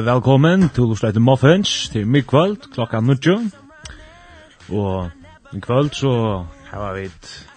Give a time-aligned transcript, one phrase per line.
[0.00, 3.16] velkommen til Oslo etter Muffins til midkvöld klokka 9.
[4.68, 5.10] Og
[5.52, 7.48] i kvöld så har vi et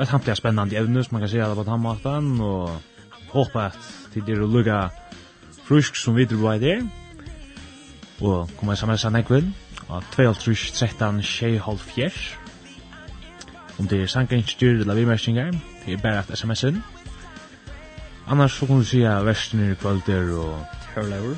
[0.00, 2.70] et hampelig spennende evne som man kan se alle på tannmaten og
[3.32, 3.78] håper at
[4.12, 4.88] til dere lukka
[5.64, 6.82] frusk som videre på der
[8.20, 9.54] og kommer sammen med nekven
[9.90, 12.36] av 12.13.24
[13.78, 15.52] om det er sangenstyr eller vimersinger
[15.86, 16.93] det er bare at sms'en
[18.26, 20.58] Annars så kan du säga värsten i kvöld där och...
[20.94, 21.36] Hörlaur.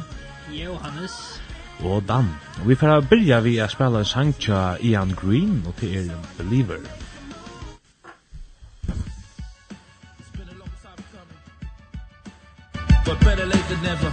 [0.53, 1.41] Johannes.
[1.81, 2.35] Og Dan.
[2.61, 6.17] Og vi får börja vi att spela en sang till Ian Green och till er
[6.39, 6.79] Believer.
[13.05, 14.13] But better late than never.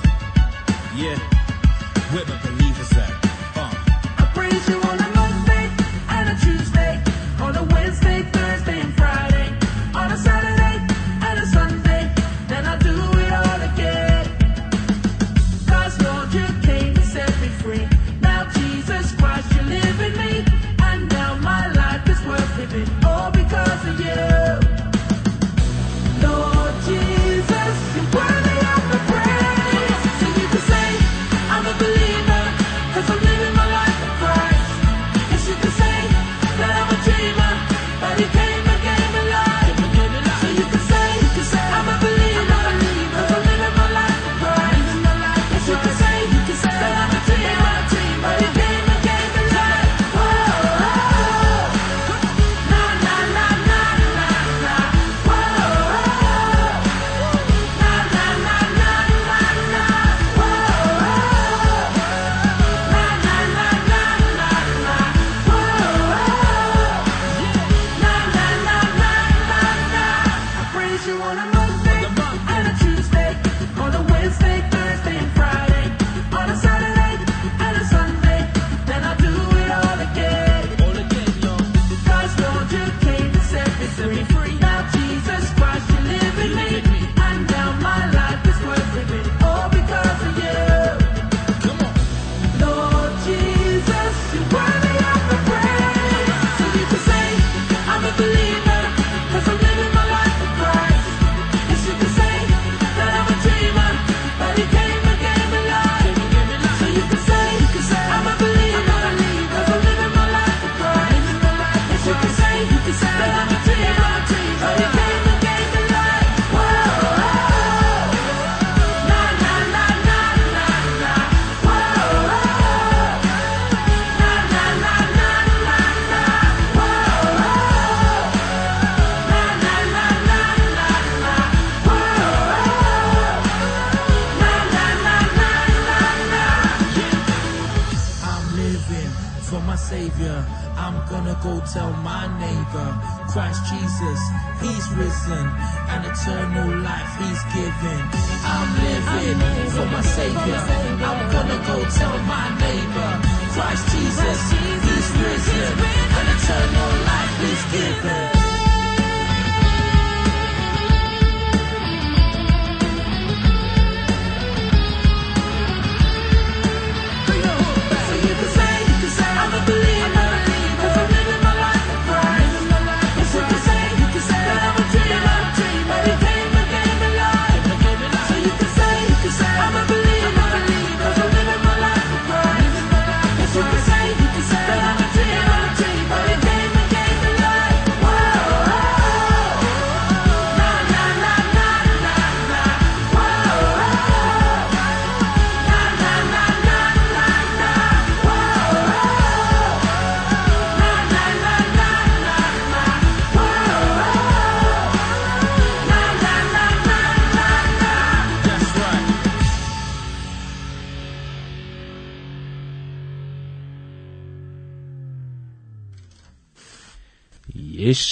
[0.96, 1.20] Yeah.
[2.14, 2.53] With a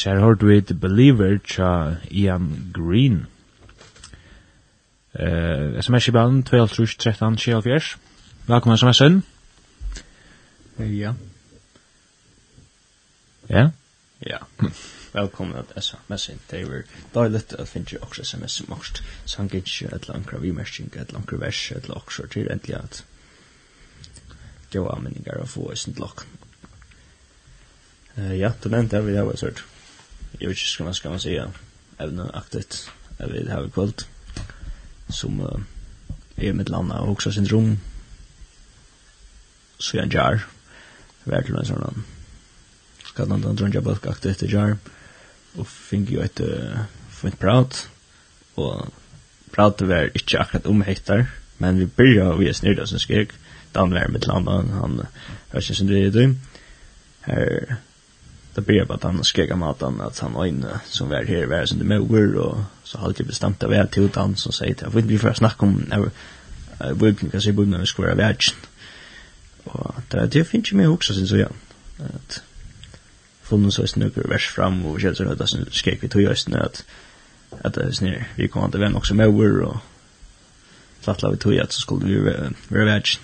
[0.01, 3.27] Yes, her hørte vi The Believer tja Ian Green.
[5.13, 7.97] Uh, SMS-ibalen 12-13-74.
[8.47, 9.23] Velkommen SMS-en.
[10.79, 11.13] Ja.
[13.49, 13.69] Ja?
[14.25, 14.37] Ja.
[15.13, 16.39] Velkommen at SMS-en.
[16.51, 16.81] Det var
[17.13, 19.03] døylet at finne også SMS-en morst.
[19.25, 23.03] Sank ikke et langere vimersing, et langere vers, et langere til endelig at
[24.73, 26.25] det var anmenninger å få i sin lokk.
[28.17, 29.63] Ja, du nevnte jeg vil ha vært sørt
[30.41, 31.51] jag vet inte ska man ska man säga
[31.97, 34.07] även aktigt jag vill ha kvällt
[35.09, 35.59] som uh,
[36.35, 37.77] är med landa och också syndrom
[39.77, 40.39] så jag jar.
[41.23, 42.03] Verkligen en sån
[43.05, 44.77] ska man då drunja bulk det jar.
[45.55, 46.79] Och fick ju ett uh,
[47.09, 47.89] fint prat
[48.55, 48.85] och
[49.51, 51.25] pratet var inte akkurat om hittar
[51.57, 53.29] men vi börjar vi är snurda som skrek
[53.71, 55.05] Dan var med landa han
[55.49, 56.35] hörs inte det
[57.21, 57.77] här
[58.61, 61.65] det blir bara att han skrek om att han var inne som var här var
[61.65, 64.87] som det möger och så hade jag bestämt att vi hade till dans och säger
[64.87, 66.09] att vi inte får snacka om när
[66.93, 68.55] vi kan se bubben vi ska vara världs
[69.63, 71.47] och det, det finns ju mer också sen så ja
[71.97, 72.43] att
[73.41, 76.85] funnits så snöker vers fram och känns så att skrek vi tog just nu att
[77.61, 79.77] att det är snär vi kommer inte vän också möger och
[81.03, 82.19] plattla vi tog att så skulle vi
[82.69, 83.19] vara världs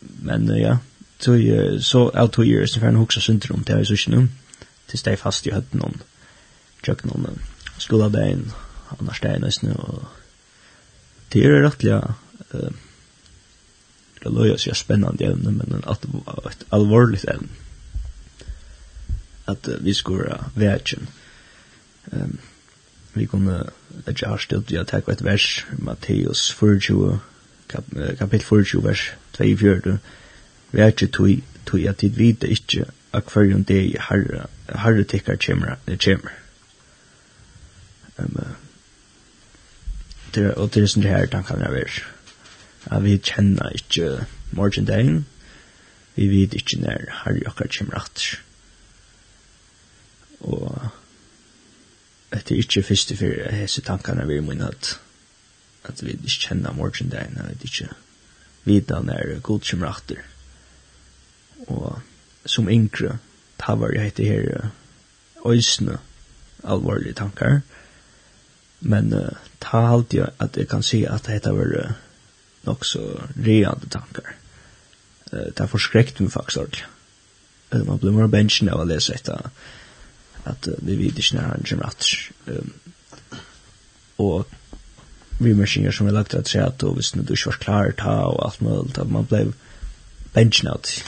[0.00, 0.78] men ja
[1.18, 1.40] tog
[1.82, 4.28] så av tog gjør Stefan Huxa synder om det her i sursene
[4.88, 5.96] til steg fast i høtten om
[6.84, 7.40] tjøk noen
[7.78, 8.48] skola bein
[8.94, 10.04] annars det er nesten og
[11.32, 12.70] det er rettelig uh,
[14.18, 16.06] det løy seg spennende evne men at,
[16.50, 17.50] et alvorligt evne
[19.48, 21.08] at uh, vi skulle uh, vetjen
[23.12, 23.58] vi kunne
[24.08, 27.18] ikke ha stilt vi har takk et vers Matteus 24
[27.68, 27.84] kap,
[28.18, 29.02] kapitel 24 vers
[29.36, 29.98] 24
[30.72, 35.36] vær ikke tog, tog at tid vite ikke ikkje a det deg herre, herre tikkar
[35.40, 36.34] kjemra, kjemra.
[38.18, 38.36] Um,
[40.56, 42.02] og det er sånn det her tankene jeg vil.
[42.92, 45.24] At vi kjenner ikke morgendagen,
[46.14, 48.38] vi vet ikke når herre okkar kjemra atter.
[50.40, 50.68] Og
[52.30, 54.98] det er ikke første for hese tankene vi må at
[55.88, 57.88] at vi ikke kjenner morgendagen, at vi ikke
[58.64, 60.20] vet når god kjemra atter
[61.66, 61.98] og
[62.48, 63.18] som yngre,
[63.58, 64.70] ta var jeg heter her
[65.46, 65.98] øysene
[66.64, 67.60] alvorlige tankar,
[68.80, 71.96] men uh, ta halte jeg at jeg kan si at dette var uh,
[72.66, 73.02] nok så
[73.46, 74.36] reande tankar.
[75.32, 76.86] Uh, det er forskrekt meg faktisk ordentlig.
[77.72, 79.50] Uh, man blir mer bensjen av å lese etter
[80.44, 82.08] at uh, vi vet ikke når han kommer at
[82.46, 82.72] um,
[84.18, 84.46] og
[85.38, 88.16] vi mersinger som vi lagt at seg at og hvis du ikke var klar ta
[88.26, 89.44] og alt mulig, at man ble
[90.34, 90.98] bensjen av det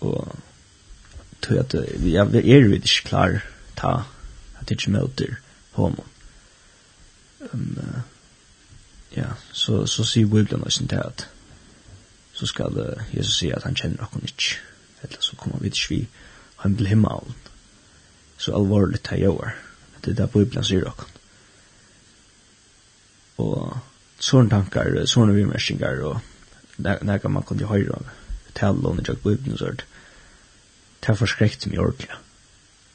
[0.00, 0.36] og
[1.42, 3.40] tror at vi er, vi er ikke klar
[3.76, 3.92] ta
[4.60, 5.36] at ikke møter
[5.76, 6.04] homo.
[7.52, 8.00] Um, uh,
[9.16, 11.28] ja, så, så sier Bibelen også til at
[12.36, 14.56] så skal uh, Jesus si at han kjenner noen ikke,
[15.02, 16.00] eller så kommer vi ikke vi
[16.64, 17.36] han til himmelen.
[18.38, 19.54] Så alvorlig til jeg er.
[20.04, 21.12] Det er det Bibelen sier noen
[23.36, 23.76] Og
[24.20, 26.20] sånne tankar, sånne vimersinger, og
[26.76, 28.08] der, der kan man kunne høre av
[28.56, 29.84] tallene jag Bibelen og sånt.
[31.00, 32.10] Det har förskräckt mig ordentligt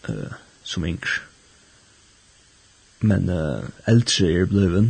[0.10, 1.22] uh, som yngre.
[3.00, 4.86] Men uh, äldre är blevet,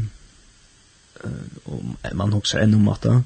[1.26, 1.32] uh,
[1.64, 3.24] och man också ännu om att det,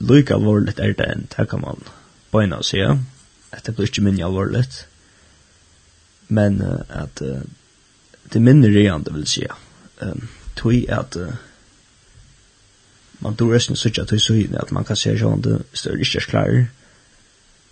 [0.00, 1.84] Lykke alvorligt er det än det kan man
[2.32, 3.04] beina och säga
[3.50, 4.86] att det blir inte minne alvorligt,
[6.28, 7.40] men uh, att uh,
[8.24, 9.56] det minner igjen, det vill säga
[9.98, 11.28] um, tog att uh,
[13.20, 15.62] man tror resten så att det så in att man kan se så om det
[15.72, 16.66] står det inte klar.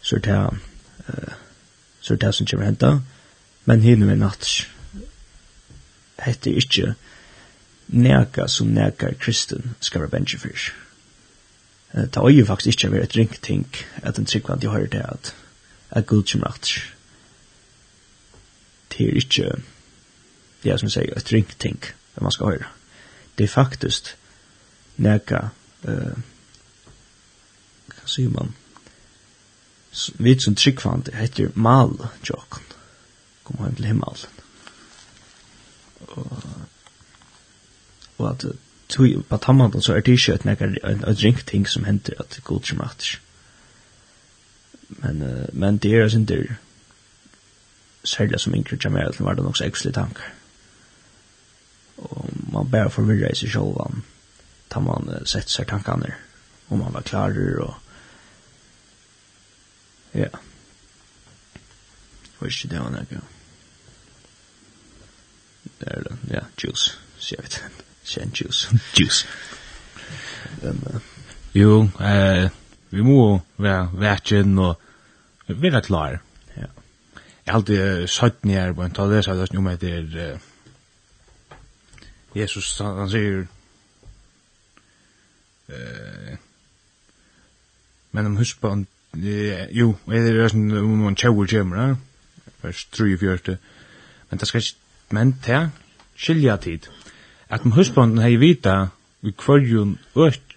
[0.01, 0.51] Så det
[1.09, 1.33] eh
[2.01, 3.03] så det som kommer hända
[3.65, 4.47] men hinner med natt
[6.19, 6.95] heter inte
[7.87, 10.73] neka som nekar kristen ska vara benchfish
[11.91, 15.05] eh ta ju faktiskt inte vara ett ringt tänk att en tryckvant jag har det
[15.05, 15.35] att
[15.89, 16.69] att Gud som rätt
[18.89, 19.61] det är inte
[20.63, 22.67] det är som säger ett ringt tänk man ska höra
[23.35, 24.17] det är faktiskt
[24.99, 25.49] neka
[25.85, 26.17] eh
[27.89, 28.55] hva sier man?
[30.19, 31.95] Vi som tryggvand heter mal
[32.29, 32.61] jok
[33.45, 34.27] kom heim til himmel
[36.09, 36.43] og
[38.19, 38.45] og at
[38.89, 42.41] tui på tamman så er det ikke et nekka et drink ting som henter at
[42.45, 42.81] god som
[44.89, 46.55] men uh, men det er sin der
[48.05, 50.33] særlig som yngre jammer var det nok så ekselig tankar
[51.97, 54.03] og man bare forvirra i seg sjolvan
[54.69, 56.15] tar man uh, sett seg tankene
[56.69, 57.75] om man var klarer og
[60.17, 60.29] ja.
[62.39, 63.21] Og ikke det var noe
[65.79, 67.63] det er det ja, juice sier vi det
[68.09, 68.71] Sen juice.
[68.97, 69.27] Juice.
[70.63, 71.01] Um, uh,
[71.53, 72.49] jo eh,
[72.91, 74.81] vi må være vekken og
[75.49, 76.17] være klar
[76.57, 76.71] ja.
[77.45, 80.39] Jeg har alltid sagt ned på en det så jeg har om at det er
[82.35, 83.47] Jesus han sier
[85.69, 86.37] Eh
[88.19, 88.87] men om husband
[89.73, 91.97] jo, er det er sånn om man tjauer kjemmer,
[92.63, 93.57] vers 3-4,
[94.29, 94.77] men det skal ikke,
[95.17, 95.61] men det
[96.19, 96.89] skilja tid,
[97.49, 98.91] at om husbanden hei vita
[99.25, 100.57] i kvarjun økt,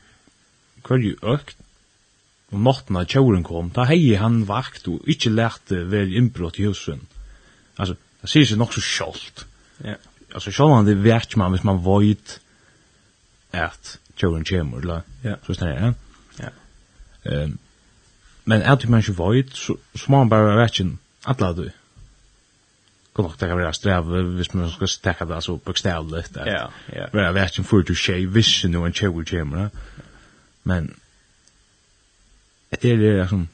[0.86, 1.56] kvarju økt,
[2.52, 6.66] om natten av tjauren kom, da hei han vakt og ikkje lærte vel innbrott i
[6.68, 7.06] husen.
[7.78, 9.46] Altså, det sier seg nok så sjalt.
[9.86, 9.96] Ja.
[10.34, 12.36] Altså, sjalt han det vet man hvis man void
[13.56, 15.36] at tjøren kjemur, la, ja.
[15.46, 15.94] så snarere,
[16.40, 16.50] ja.
[17.26, 17.44] ja.
[17.44, 17.58] Um,
[18.46, 20.98] men er du man ikke void, så, så må man bare være ikke
[21.28, 21.70] atla du.
[23.16, 26.66] Kan nok det kan være streve, hvis man skal stekke det så bokstavlet, at ja,
[26.94, 27.06] ja.
[27.14, 29.70] vera være ikke for du tjei, hvis nu en tjøren kjemur,
[30.64, 30.96] men
[32.72, 33.48] det er det liksom,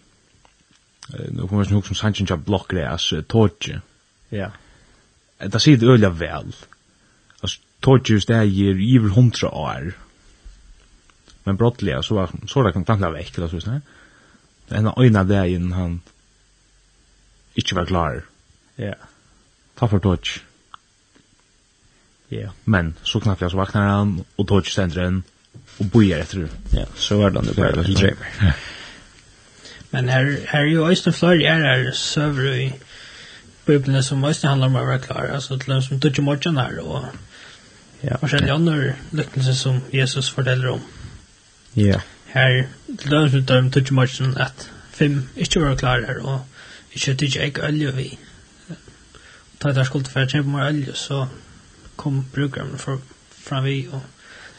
[1.30, 3.82] nu kommer jeg nok som sannsyn til blokkgræs, tårtje.
[4.32, 4.50] Ja.
[5.42, 6.56] Det sier det øyla vel.
[7.44, 9.84] Altså, tårtje just det er i hundra år.
[9.84, 10.07] Ja
[11.48, 13.82] men brottliga så var så där kan tankla väck eller så såna.
[14.68, 16.02] Den ena vägen han
[17.54, 18.24] inte var klar.
[18.76, 18.96] Ja.
[19.76, 20.44] Ta för touch.
[22.28, 22.50] Ja.
[22.64, 25.24] Men så knappt jag så vaknar han och touch centren
[25.78, 26.50] och bojar efter.
[26.72, 28.56] Ja, så var det den där Dreamer.
[29.90, 32.74] Men här här är ju Oyster Flyer är där server i
[33.66, 36.80] Bibeln som måste handla om att vara klar, alltså till dem som touchar morgonen här
[36.80, 37.06] och
[38.02, 40.82] Ja, och sen andra lyckelser som Jesus fortäller om.
[41.76, 42.00] Ja.
[42.34, 42.64] Her,
[43.00, 46.46] til dømes vi døm tøtje matchen at fem ikke var klar her, og
[46.92, 48.08] ikke tøtje ikke olje vi.
[49.60, 51.28] Ta der skulle fære kjempe mer olje, så
[51.98, 54.02] kom brukeren for, fram vi, og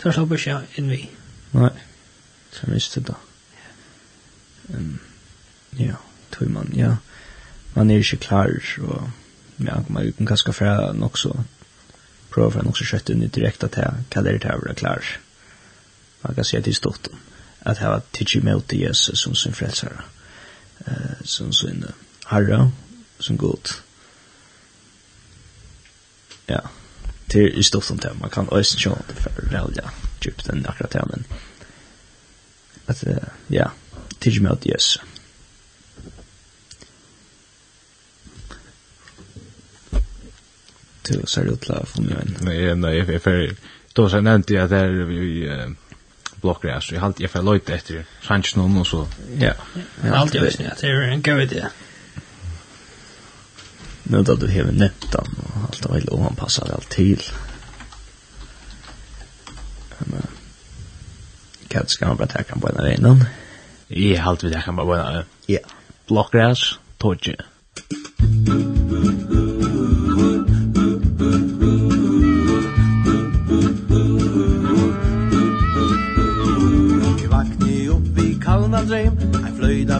[0.02, 1.04] der slapp ikke inn vi.
[1.52, 1.70] Nei,
[2.52, 3.18] så visste det da.
[4.74, 4.98] Um,
[5.78, 5.94] ja,
[6.32, 6.96] tog man, ja.
[7.74, 8.50] Man er ikke klar,
[8.80, 9.10] og
[9.64, 11.32] ja, man kan kanskje fære nok så
[12.30, 14.74] prøve for nok så kjøtt inn i direkte til hva det er til å være
[14.82, 15.02] klar.
[15.02, 15.27] Ja
[16.20, 17.08] man kan säga till stort
[17.60, 20.02] att ha tidsi mot Jesus som sin frälsare
[20.86, 21.84] eh, som sin
[22.24, 22.70] herre
[23.18, 23.68] som god
[26.46, 26.70] ja
[27.26, 28.14] det är stort om det.
[28.20, 31.24] Man kan också köra det för att välja djupt den akkurat här men
[32.86, 33.04] att
[33.46, 33.70] ja
[34.18, 35.00] tidsi mot Jesus.
[41.08, 42.34] Du ser ut til å få mye en.
[42.44, 43.54] Nei, nei, jeg får...
[43.96, 45.48] Då så nämnde jag där vi
[46.40, 46.92] blockgräs.
[46.92, 49.06] Jag har jag jag lite efter sanch någon och så.
[49.38, 49.52] Ja.
[50.02, 51.64] Jag har alltid vet det är en god idé.
[54.02, 57.22] Nu då du hever nettan och allt av illa och han passar allt till.
[59.98, 60.22] Men
[61.68, 63.24] kat skal man bare ta kan på den innan.
[63.86, 65.58] Jag har alltid det kan bara Ja.
[66.06, 67.36] Blockgräs, tåge.
[68.18, 68.87] Thank you.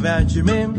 [0.09, 0.71] bægi mim.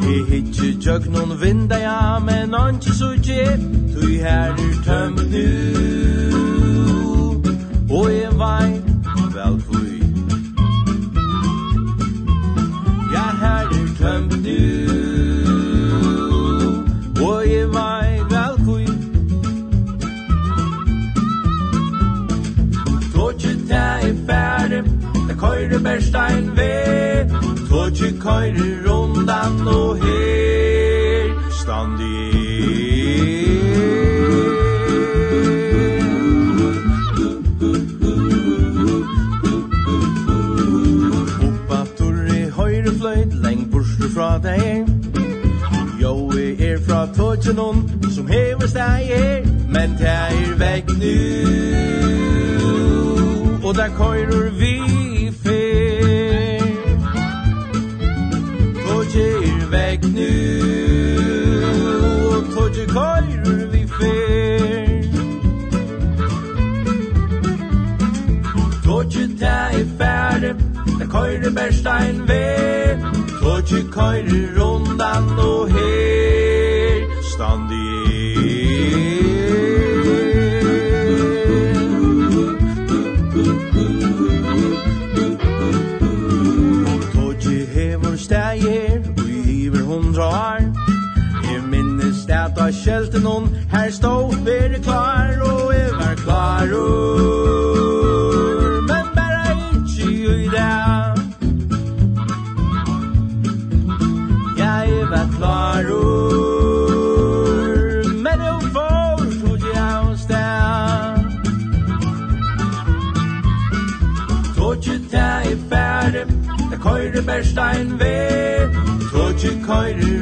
[0.00, 3.44] He hitje tjøk noen vinda ja, men antje suje
[3.92, 6.17] Tui her er tømt nu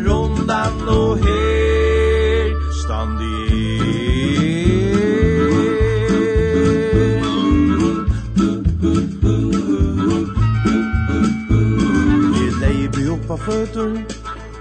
[0.08, 3.36] rundan og her standi
[12.36, 13.90] Jeg leier by oppa føtter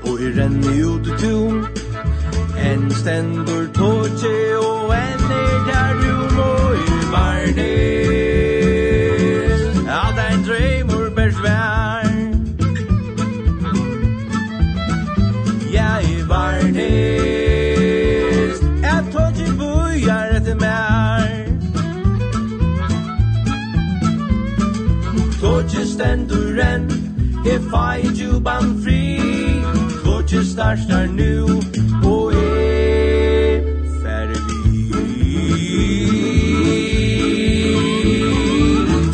[0.03, 1.65] og jeg renner ut i tun
[2.69, 8.04] En stendur tåtje og en er der rum og i varne
[26.23, 26.87] du renn
[27.45, 29.19] If I do ban fri
[30.05, 31.43] Vårt ju starstar nu
[32.03, 33.61] Og er
[34.03, 34.39] ferdig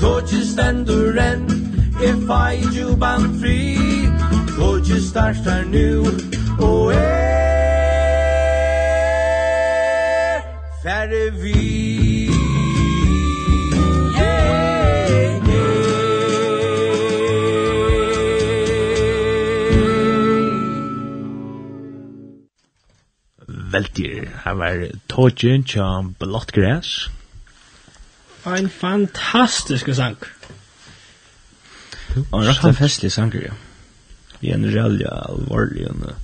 [0.01, 1.46] Vårt ju stendur renn
[2.01, 3.77] If I do ban fri
[4.60, 6.05] Vårt ju starstar nu
[6.60, 7.22] Og er
[10.84, 11.34] ferdig
[23.81, 24.29] veldig.
[24.43, 27.09] Han var tågen blått græs.
[28.45, 30.17] En fantastisk sang.
[32.31, 33.53] Og rett en festlig sang, ja.
[34.41, 36.15] Vi er en rælja alvorlig, og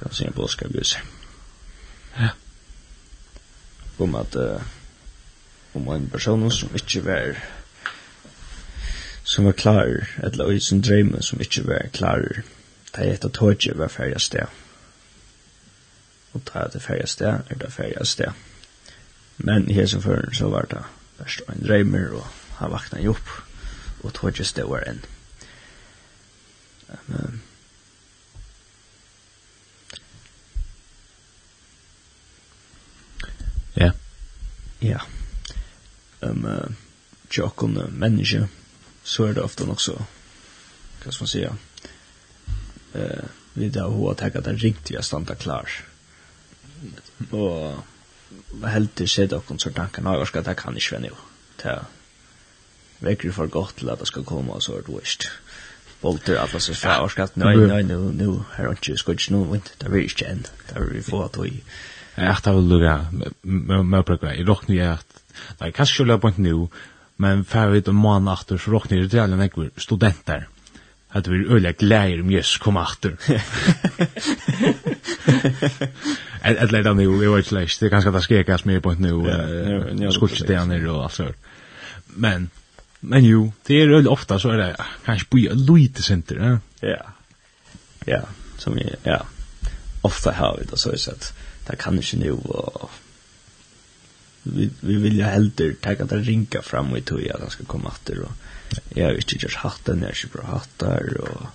[0.00, 0.96] kan se en blåska bjus.
[2.18, 2.28] Ja.
[3.98, 4.62] Om at, uh,
[5.74, 7.36] om en person som ikke var,
[9.24, 12.22] som var klar, eller i sin drømme som ikke var klar,
[12.94, 14.46] det er et av tåget var ferdig sted.
[14.46, 14.63] Ja
[16.34, 18.32] og ta det færre sted, er det færre sted.
[19.38, 20.82] Men her som før så var det
[21.18, 22.26] først en dreimer, og
[22.58, 23.34] han vakna jo opp,
[24.02, 25.04] og tog ikke stå var en.
[27.06, 27.42] Men,
[33.74, 33.92] Ja.
[34.78, 35.00] Ja.
[36.22, 36.76] Ehm um,
[37.30, 38.48] jokkon människa
[39.02, 39.96] så er det ofte nok så
[41.02, 41.42] hva skal man si
[42.94, 45.68] eh vi da hur att ta det riktiga standa klar
[47.32, 47.84] og
[48.70, 51.16] helt til sett og tanka tanken har skal det kan ikke være nu
[51.62, 51.78] det
[53.00, 55.28] vekker for godt til at det skal komme og så er det vist
[56.02, 59.44] bolter alla så fær och nei nei nej nu nu här har ju skoj nu
[59.44, 61.62] vent där vi är igen där vi får att vi
[62.16, 63.06] att av lugga
[63.42, 66.68] med program i rock at att nej kanske skulle på nu
[67.16, 70.48] men fär vi en månad aftur så rock nu det alle veckor studenter
[71.08, 72.88] att vi öliga glädjer om just komma
[76.42, 77.80] Ett lägga nu, det var inte lätt.
[77.80, 79.30] Det kanske att skekas mer på nu.
[79.30, 80.12] ett nu.
[80.12, 81.36] Skultstenar och då sånt.
[82.06, 82.50] Men
[83.06, 86.88] men jo, det är väl ofta så är det kanske på lite center, ja.
[86.88, 87.06] Ja.
[88.04, 88.22] Ja,
[88.58, 89.26] som är ja.
[90.00, 91.32] Ofta har vi det så så att
[91.66, 92.90] det kan inte nu och
[94.42, 98.20] vi vi vill ju helter ta det rinka fram och tog jag ska komma åter
[98.20, 98.32] och
[98.94, 101.46] jag har inte just hatten när där så bra hattar och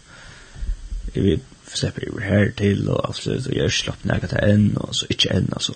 [1.14, 1.42] jag vet
[1.74, 5.30] släpper över här till och allt så jag slapp näka till en och så inte
[5.30, 5.74] en alltså.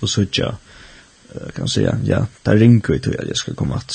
[0.00, 0.56] Och så tja
[1.54, 3.94] kan säga ja, där ringer ju till jag ska komma att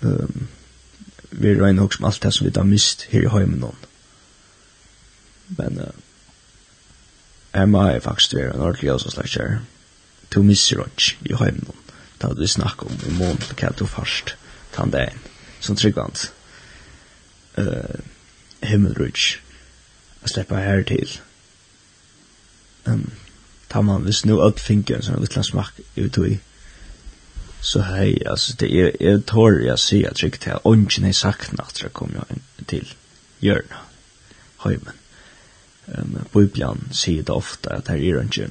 [0.00, 0.48] ehm
[1.34, 3.76] vi rör nog som allt det som vi har mist här i hemmen någon.
[5.46, 5.88] Men eh
[7.52, 9.60] Emma är faktiskt en ordentlig och så slags här.
[10.28, 10.42] Du
[11.24, 11.74] i hemmen Då
[12.18, 14.34] Det hade vi snackat om i mån på kallt och fast.
[14.74, 15.18] Tandain.
[15.60, 16.32] Som tryggvant.
[17.54, 18.00] Eh
[18.62, 19.40] himmelrutsch
[20.22, 21.20] a sleppa her til.
[22.86, 23.12] um,
[23.70, 26.38] tar man hvis nu uppfinker en sånn liten smak ut i,
[27.62, 31.64] så hei, altså, det er, jeg tår jeg sier at trygt her, ånden er sakna
[31.68, 32.26] at jeg kom jo
[32.66, 32.90] til
[33.40, 33.86] hjørna,
[34.66, 34.98] heimen
[35.86, 38.50] Um, Bibelen sier det ofte at her er ikke,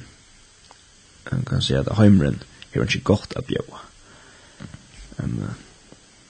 [1.30, 3.80] man kan si at heimren er ikke godt å bjøa.
[5.22, 5.38] Um,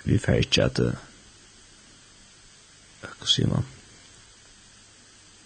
[0.05, 0.93] vi får ikke at uh,
[3.03, 3.67] hva sier man?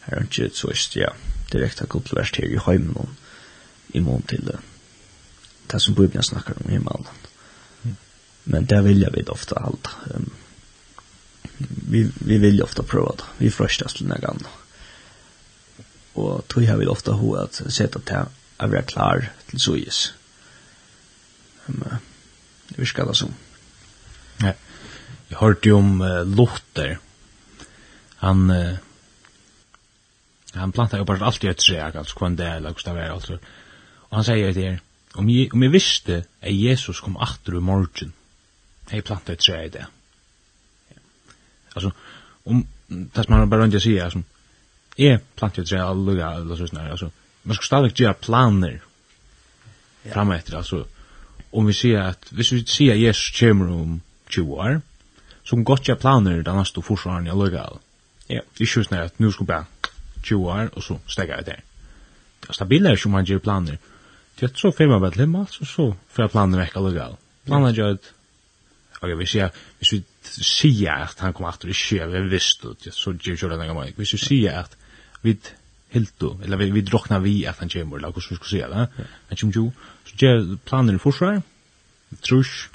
[0.06, 1.12] Her er ikke så ist, ja,
[1.52, 3.16] direkte gudverst her i heimen
[3.94, 4.58] i mån til det.
[5.70, 7.06] Det som Bibelen snakker om i himmelen.
[8.44, 9.88] Men det vilja vi ofta allt.
[10.14, 10.30] Um,
[11.58, 13.26] vi, vi vilja ofta prøva det.
[13.38, 14.46] Vi frøstas til denne gangen.
[16.14, 20.14] Og tog har vi ofta ho at seta til at vi er klar til sois.
[21.66, 21.82] Um,
[22.68, 23.34] det virker det som.
[24.42, 24.54] Ja.
[25.30, 27.00] Jeg hørte jo om uh, Luther,
[28.26, 28.76] han uh,
[30.52, 33.38] han plantar upp allt i ett träd alltså kvann det eller vad det var alltså
[34.08, 34.80] och han säger det här
[35.12, 38.12] om jag, om jag visste att Jesus kom åter i morgon
[38.90, 39.86] jag plantar ett träd det
[41.74, 41.92] alltså
[42.44, 44.22] om det som man bara inte säger alltså
[44.96, 47.10] jag plantar ett träd alla eller så snär alltså
[47.42, 48.80] man ska stadigt göra planer
[50.02, 50.12] ja.
[50.12, 50.86] fram efter alltså
[51.50, 54.80] om vi ser att hvis vi ser Jesus kommer om 20 år
[55.42, 57.78] så kan gott göra planer den nästa försvarande jag luggar
[58.28, 59.92] Ja, ikke sånn at nå skal bare
[60.26, 61.62] 20 år, og så stegger jeg der.
[62.42, 63.78] Det er stabilere som man gjør planer.
[64.36, 67.16] Det er så firma med limma, så så får jeg planer vekk alle gal.
[67.46, 68.10] Planer gjør at,
[69.00, 73.14] ok, hvis jeg, hvis vi sier at han kommer etter, ikke jeg vil visst, så
[73.14, 74.76] gjør jeg det en gang Hvis vi sier at
[75.22, 75.38] vi
[75.94, 79.06] hiltu, eller vi, vi droknar vi at han kommer, eller hvordan vi skal sier det,
[79.28, 79.70] han kommer jo,
[80.04, 81.40] så gjør planer i forsvar,
[82.22, 82.72] trusk,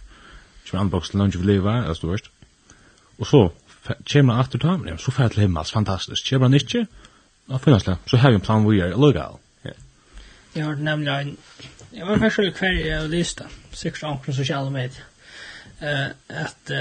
[0.69, 2.31] kommer anboks til lunch vi lever, eller stort,
[3.19, 3.41] og så
[4.11, 6.29] kommer han aftur tam, ja, så fer til himmels, fantastisk.
[6.29, 6.87] Kommer han ikke,
[7.49, 9.39] ja, finnast det, så har vi en plan vi er legal.
[10.55, 11.37] Jeg har nemlig en,
[11.93, 15.03] jeg var først og hver jeg har lyst det, sikkert omkring sosiale medier,
[15.81, 16.75] uh, at uh,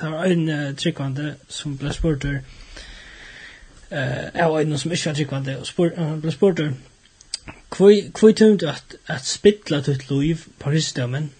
[0.00, 2.36] det var en uh, tryggvande som ble spurt uh,
[3.90, 6.60] jeg var en som ikke var tryggvande, og spurt, uh, ble spurt
[7.70, 11.30] hvor tungt du at, at spittla ditt liv på ristedommen,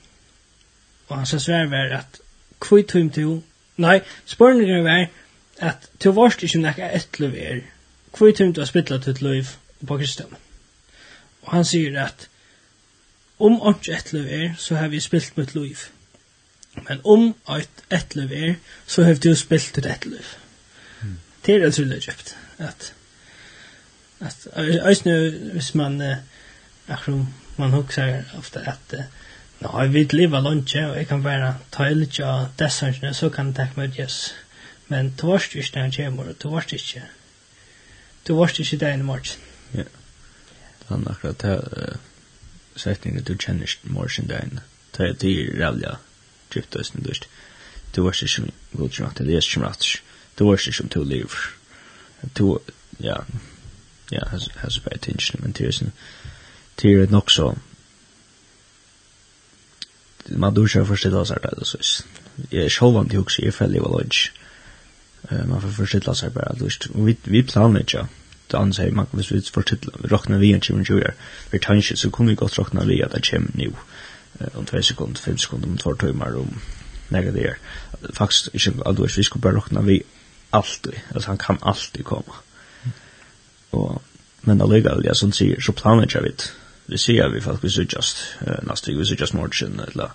[1.09, 2.21] og han sa svært var at
[2.69, 3.43] hvor tungt du
[3.77, 5.07] Nei, spørningen var
[5.59, 7.61] at til vårt ikke nekka etlu er,
[8.17, 9.53] hvor er du har spittla til liv
[9.87, 10.37] på Kristian?
[11.43, 12.29] Og han sier at
[13.39, 15.77] om ikke etlu er, så har vi spilt mitt liv.
[16.89, 17.35] Men om
[17.93, 18.55] etlu er,
[18.87, 20.17] så har du spilt til etlu.
[21.03, 21.19] Mm.
[21.47, 22.37] Det er utrolig kjøpt.
[22.59, 22.93] At,
[24.21, 25.03] at, at,
[25.53, 26.03] hvis man,
[26.89, 28.97] akkurat, man hugsar ofta at,
[29.61, 33.31] Nå, jeg vil leve lunge, og jeg kan bare ta i litt av dessene, så
[33.33, 34.35] kan jeg takke meg yes.
[34.89, 37.03] Men du varst ikke når jeg kommer, og du varst ikke.
[38.29, 39.41] Du varst ikke der i morgen.
[39.75, 39.89] Ja.
[40.81, 41.97] Det er akkurat det uh,
[42.77, 44.63] setningen du kjenner ikke morgen der inne.
[44.97, 45.97] Det er det rævlig
[46.55, 47.29] djupt og snill dust.
[47.97, 50.03] Du varst ikke som god som at det er som rett.
[50.39, 51.33] Du varst ikke som to liv.
[52.39, 52.59] Du,
[53.01, 53.17] ja,
[54.13, 55.93] ja, har så bare tingene, men det er sånn,
[56.83, 57.61] det er nok sånn,
[60.29, 61.79] man duschar förstilla sig där så.
[62.51, 64.33] Jag är själv inte också i fällig var lunch.
[65.31, 66.87] Eh man får förstilla sig bara lust.
[66.95, 68.05] Vi vi planerar ju.
[68.47, 71.15] Då säger man hvis vi förstilla rockna vi en med junior.
[71.51, 73.73] Vi tänker så kommer vi gott rockna vi att chim nu.
[74.55, 76.61] Om 2 sekunder, 5 sekunder, om 2 timmar om
[77.09, 77.59] några där.
[78.13, 80.03] Faktiskt inte alls vi ska bara räkna vi
[80.51, 80.95] alltid.
[81.15, 82.35] Alltså han kan alltid komma.
[83.71, 84.03] Och
[84.41, 86.51] men allega, ja, som sier, så planerar vi det
[86.87, 90.11] vi ser vi folk vi just uh, nästa vi ser just morgon eller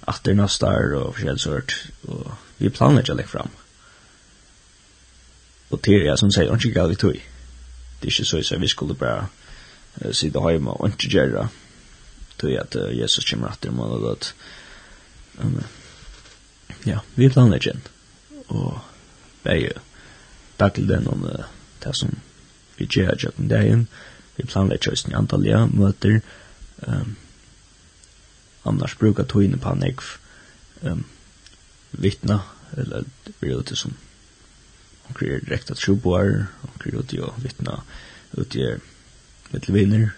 [0.00, 1.74] att det nästa är och själv sort.
[2.02, 3.48] Och vi planerar ju lägga fram.
[5.68, 7.20] Och det är som säger inte galet tog
[8.04, 9.26] det är inte så att vi skulle bara
[10.04, 11.48] uh, sitta hemma och inte göra
[12.36, 14.34] tog att uh, Jesus kommer att det månader att
[15.38, 15.62] um,
[16.84, 17.72] ja vi planerar ju
[18.46, 18.78] och
[19.42, 19.72] det är ju
[20.56, 21.28] tackle den om
[21.78, 22.16] det som
[22.76, 23.86] vi gör jag kan
[24.36, 26.20] vi planlegger oss i Antalya, møter,
[26.86, 27.16] um,
[28.64, 29.84] annars brukar tøyne på han
[30.82, 31.04] um,
[31.92, 32.40] vittna,
[32.76, 33.04] eller
[33.40, 33.94] vi er ute som
[35.04, 37.82] hon kryr direkta troboar, hon kryr ute og vittna
[38.34, 38.80] ute er
[39.54, 40.14] i vinner,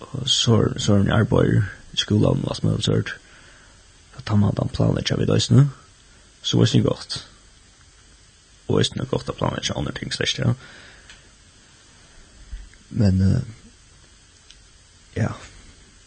[0.00, 3.14] og så så er han arbeider i skolan og som mulig sørt,
[4.18, 5.68] at han hadde han planlegger vi døysene,
[6.42, 7.28] så var det godt.
[8.68, 10.54] Og det er godt å planlegger andre ting, slett, ja.
[12.94, 13.42] Men uh,
[15.14, 15.32] ja,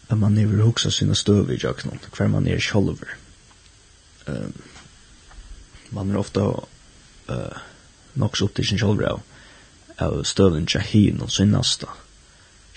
[0.08, 3.12] at man never hugsa sina støv i jøknum, hver man er sjolver.
[4.26, 4.54] Um,
[5.92, 6.46] man er ofta
[7.28, 7.58] uh,
[8.14, 9.20] nok så opptidig sin sjolver av,
[10.00, 11.92] av støven tja hin og sin nasta.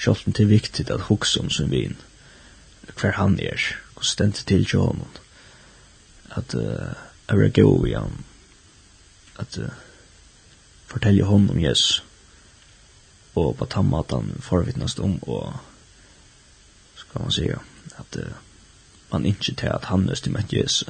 [0.02, 1.96] Til viktig at hugsa om sin vin,
[2.98, 3.64] hver han er,
[3.96, 5.20] konstant stent til tja honom.
[6.36, 7.00] At uh,
[7.32, 8.26] er gau i han,
[9.40, 9.72] at uh,
[10.92, 12.02] fortelja honom Jesus
[13.36, 15.54] og på den måten forvittnast om og
[16.96, 17.60] ska man säga
[17.98, 18.32] at uh,
[19.12, 20.86] man ikke til at han är med Jesu.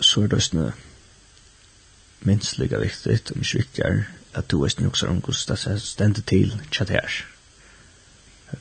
[0.00, 0.70] så er det snö
[2.20, 4.04] minst lika viktigt om kyrkar
[4.34, 7.24] at du veist också om hur det ständer til tja her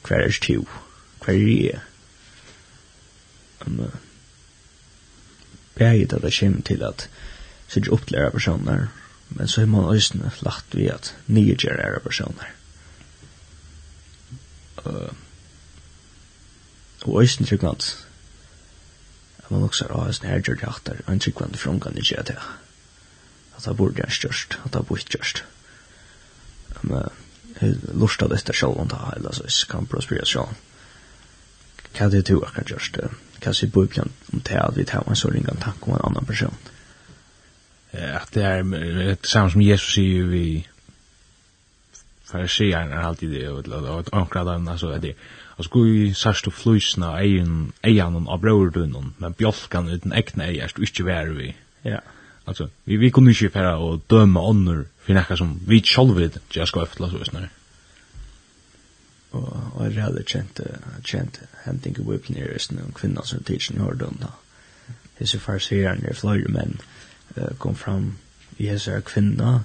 [0.07, 0.67] hver er tjo
[1.25, 1.79] hver er jeg
[3.65, 3.95] um, uh,
[5.75, 7.09] Bægit at det kommer til at
[7.67, 8.87] sitt opplæra personer
[9.35, 12.49] men så har man også lagt ved at nye gjør ære personer.
[14.85, 15.13] Uh,
[17.01, 18.07] og øyne trykker at
[19.49, 22.37] man også har øyne her gjør det at en trykker at frongan ikke er det.
[23.57, 25.45] At det burde gjøre størst, at det burde gjørst.
[26.81, 27.03] Men
[27.61, 30.55] jeg lort av dette selv om det her, altså jeg kan prøve å prospirere selv.
[31.91, 32.97] Hva er det du akkurat gjørst?
[32.97, 34.11] Hva er det du akkurat gjørst?
[34.43, 35.31] Hva er det du akkurat gjørst?
[35.31, 35.81] Hva er det du akkurat gjørst?
[35.81, 36.77] Hva er det du akkurat gjørst?
[37.93, 40.45] at det er det samme som Jesus sier vi
[42.31, 45.15] fariseren er alltid det, og et ankrat av altså, at det
[45.59, 50.81] Og sko i sørst og flysna eian av brøverdunnen, men bjolkan uten egna eier du
[50.81, 51.51] ikke vær vi.
[51.85, 51.99] Ja.
[52.47, 56.65] Altså, vi, vi kunne ikke færa og døma ånder for nekka som vi sjolvid tja
[56.65, 57.51] sko eftla så snar.
[59.37, 60.63] Og, og jeg hadde kjent,
[61.05, 64.33] kjent henting i whipnir i snu kvinna som tidsin i hårdun da.
[65.19, 66.79] Hesse farsiran er fløyre menn.
[66.79, 67.00] Ja
[67.37, 68.17] uh, kom fram
[68.57, 69.59] i hese er kvinna,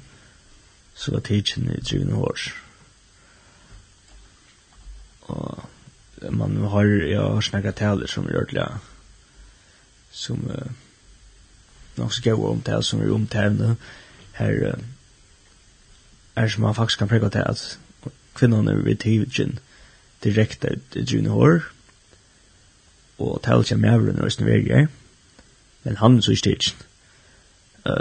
[0.95, 2.39] så var tidsen i drivende år.
[5.23, 5.65] Og
[6.31, 8.69] man har, jeg har snakket taler som gjør det,
[10.11, 10.71] som uh,
[11.97, 13.77] nok skal gå om tal som er omtalende,
[14.39, 14.85] her uh,
[16.37, 17.79] er som man faktisk kan prega til at
[18.35, 19.59] kvinnan kvinnerne ved tidsen
[20.25, 21.61] direkte i drivende hår,
[23.19, 24.89] og taler til mævren og resten
[25.85, 26.86] men han er så i tidsen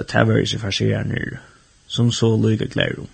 [0.07, 1.39] tavers i farserarna
[1.87, 3.07] som så lyga glädje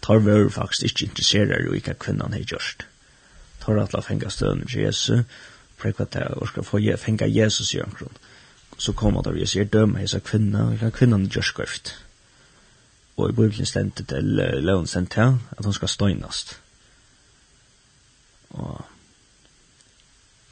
[0.00, 2.82] tar vår faktisk inte intresserade och vilka kvinnan hei gjørst.
[3.58, 5.24] Tar alla fenga støvn til Jesus,
[5.78, 8.16] prekva til och skal få fenga Jesus i omkron.
[8.78, 12.04] Så kommer det och säger döma hesa kvinna, vilka kvinnan gjørst gjort skrift.
[13.16, 14.24] og i Bibeln stämte til
[14.60, 16.60] leon sen at hon skal støynast.
[18.50, 18.84] Og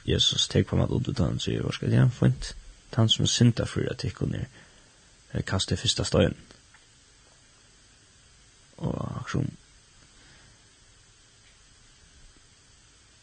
[0.06, 2.56] Jesus tek på mig att utan sig skal ska det fint.
[2.94, 4.46] Han som synda at att det kunde
[5.46, 6.36] kastet fyrsta støyen.
[8.76, 9.50] Og akkurat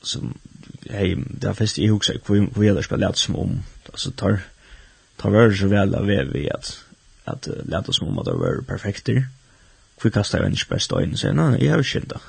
[0.02, 0.36] som
[0.90, 3.58] hei, det er fest i huset hvor jeg skal lete som om
[3.92, 4.40] altså tar
[5.20, 6.72] tar vare så vel av vi at
[7.28, 9.26] at uh, lete som om at det var perfekter
[10.02, 12.22] hvor kastar jeg ikke bare støyen og sier, nei, jeg har skynda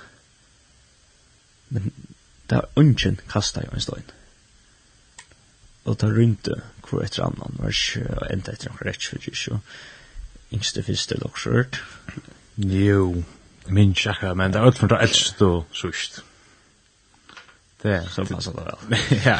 [1.71, 1.93] men
[2.51, 4.16] det er ungen kastar jeg en støyen
[5.90, 6.48] og ta rundt
[6.88, 9.61] hvor etter annan, var ikke enda etter noen rett, for ikke
[10.55, 11.79] yngste fyrste loksjørt.
[12.57, 13.22] Jo,
[13.70, 16.22] min tjekka, men det er alt for det eldste og sust.
[17.83, 18.98] Det er så passer det vel.
[19.24, 19.38] Ja,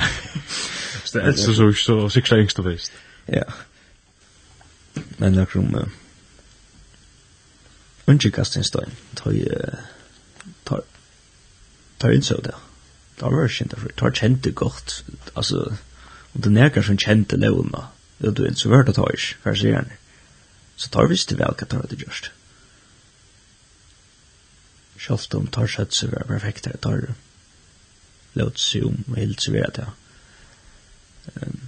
[1.13, 3.03] det er eldste og sørst, og yngst yngste fyrst.
[3.29, 3.49] Ja,
[5.19, 5.75] men det er krom,
[8.11, 9.37] Unnskikastinstein, tar
[12.01, 12.55] tar innså det.
[13.21, 15.05] Det var kjent derfor, tar kjent det godt,
[15.37, 15.77] altså,
[16.35, 17.89] Og det nekar som kjente levna,
[18.21, 19.91] og du er introvert og tøys, hver sier han.
[20.77, 22.31] Så tar visst vel hva tar det gjørst.
[25.01, 27.11] Sjalt om tar sett seg være perfekt her, tar
[28.39, 31.59] låt seg om og helt seg være til.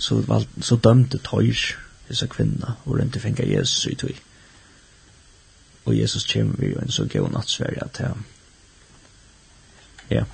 [0.00, 1.74] Så, val, så dømte tøys
[2.08, 4.16] disse kvinna, og rømte fengar Jesus i tog.
[5.84, 8.26] Og Jesus kommer vi jo en så gøy nattsverja til
[10.10, 10.24] Ja.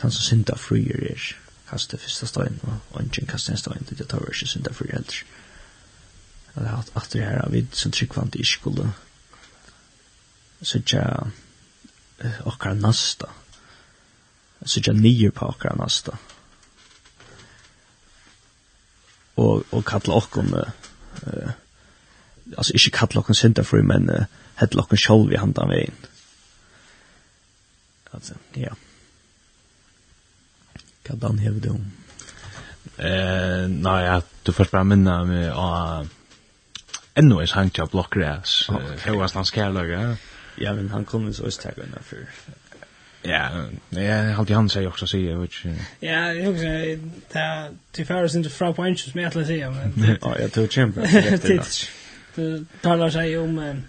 [0.00, 1.39] Han som synda fryer er
[1.70, 5.24] kaste fyrsta stein, og ungen kaste en stein, det tar vi ikke synda for eldre.
[6.56, 8.92] at det er at det her, vi som tryggvand ikke skulle
[10.62, 11.04] sitja
[12.44, 13.30] okkar nasta,
[14.66, 16.18] sitja nyer på okkar nasta,
[19.36, 20.68] og, og kalla okkon, uh,
[21.26, 21.52] uh,
[22.58, 24.26] altså ikke kalla okkon synda for, men uh,
[24.60, 26.06] hella okkon sjolv i handan vegin.
[28.12, 28.60] Altså, ja.
[28.60, 28.89] Yeah.
[31.10, 31.72] Hva dan hever du?
[33.02, 35.66] Eh, nei, ja, du først bare minna med å
[37.18, 38.68] ennå er sankt av blokkræs.
[39.02, 40.14] Høyast hans kærlaga.
[40.60, 42.28] Ja, men han kom så østtakarna før.
[43.26, 45.66] Ja, jag har alltid han säger också säger which
[46.00, 49.92] Ja, jeg jag också ta till Faris inte fra points med å säga men
[50.22, 51.06] ja, jeg tog champion
[52.34, 53.84] Det talar seg om men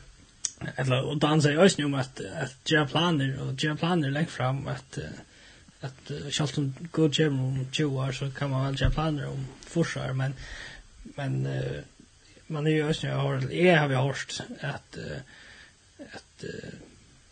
[0.78, 4.68] eller og dansar ju også om at att jag planer og gjøre planer lägger fram
[4.68, 5.00] att
[5.82, 9.28] at uh, självt om god gem om 20 år så kan man vel göra planer
[9.28, 10.34] om forsvar men
[11.16, 11.82] men uh,
[12.48, 15.18] man er jo også jag har jag har vi hørt at uh,
[16.00, 16.74] at uh,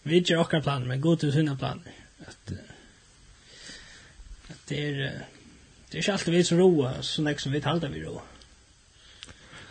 [0.03, 2.57] vi gör också planer men god til sina planer at uh,
[4.49, 5.21] at det er uh,
[5.89, 8.21] det er ikke alltid vi som roa så nek som vi talte vi roa.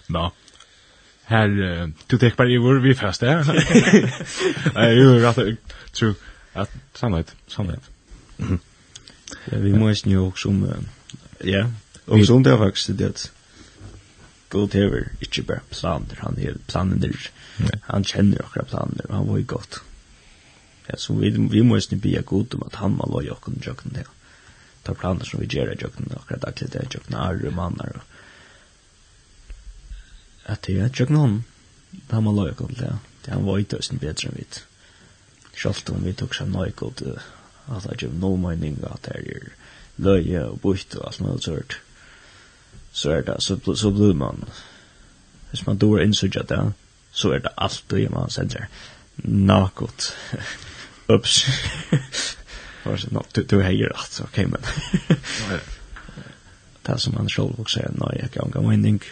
[0.08, 0.30] Nå.
[1.24, 1.48] Här
[2.06, 3.44] du tek bare i vår vi fast där.
[4.74, 6.14] Nej, ju rätt true.
[6.52, 7.90] Att sannhet, sannhet.
[8.38, 8.58] Mm.
[9.50, 10.86] Ja, vi måste ju også om
[11.44, 11.66] ja,
[12.06, 13.06] og och det er faktisk det.
[13.06, 13.32] at
[14.48, 17.30] God hever ikke bare planer, han är planer.
[17.82, 19.82] Han kjenner också planer, han var jo godt.
[20.86, 23.66] Ja, så vi vi må ju be god om at han må lojal och kunde
[23.66, 24.04] jocken det.
[24.82, 28.02] Ta planer som vi gör jocken och att det är jocken är mannar.
[30.46, 31.44] At det er jocken hon.
[32.10, 32.98] Han må lojal och det.
[33.26, 34.44] Han var ju tusen bedre enn vi.
[35.54, 37.18] Schalt om vi tok tog sig nöjkod
[37.76, 39.48] at det er no mening at det er
[39.96, 41.80] løye og bukt og alt mulig sørt.
[42.92, 44.44] Så er det, så, så blir man,
[45.50, 46.72] hvis man dår innsøkja det,
[47.12, 48.66] så er det alltid man sender
[49.16, 50.12] nakot.
[51.14, 51.44] Ups.
[52.84, 54.64] Fast no, du, du heier at, ok, men.
[56.86, 59.02] det som man selv også sier, nei, jeg kan gå mening.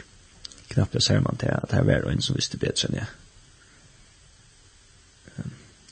[0.74, 3.06] jag ser man till att det här var en som visste bedre enn jeg.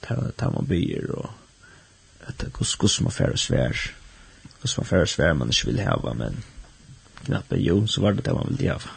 [0.01, 1.31] Det var man byer och
[2.29, 3.79] at kus man færre svær,
[4.63, 6.45] kus man færre svær man ikke vil hava, men
[7.25, 8.93] knappe jo, så var det det man ville hava.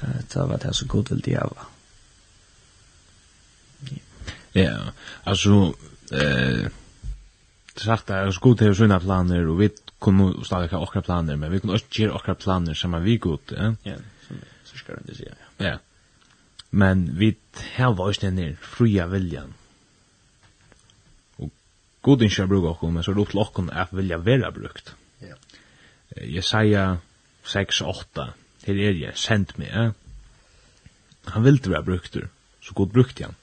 [0.00, 1.68] Det var det så god ville hava.
[4.54, 4.76] Ja,
[5.24, 5.74] altså,
[6.12, 6.70] eh,
[7.76, 9.68] sagt at så god har sina planer, og vi
[10.00, 13.16] kunne stadig ha okra planer, men vi kunne også gjøre okra planer som saman vi
[13.16, 13.72] god, ja?
[13.84, 13.96] Ja,
[14.64, 15.70] så ska det sier, ja.
[15.70, 15.76] Ja,
[16.70, 17.36] men vi
[17.76, 19.54] har var ikke den fria viljan,
[22.02, 24.94] god ikke bruker okkur, men så er det opp til okkur at vilja vera brukt.
[25.20, 25.34] Ja.
[26.16, 26.84] Jesaja
[27.44, 28.30] 6-8,
[28.66, 29.92] her er jeg, sendt meg, eh?
[31.30, 32.28] han vildi være bruktur,
[32.60, 33.36] så god brukti han.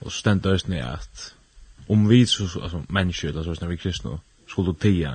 [0.00, 1.34] Og så stendt det øyne at
[1.88, 4.18] om vi, så, altså mennesker, altså når vi kristne,
[4.48, 5.12] skulle tia,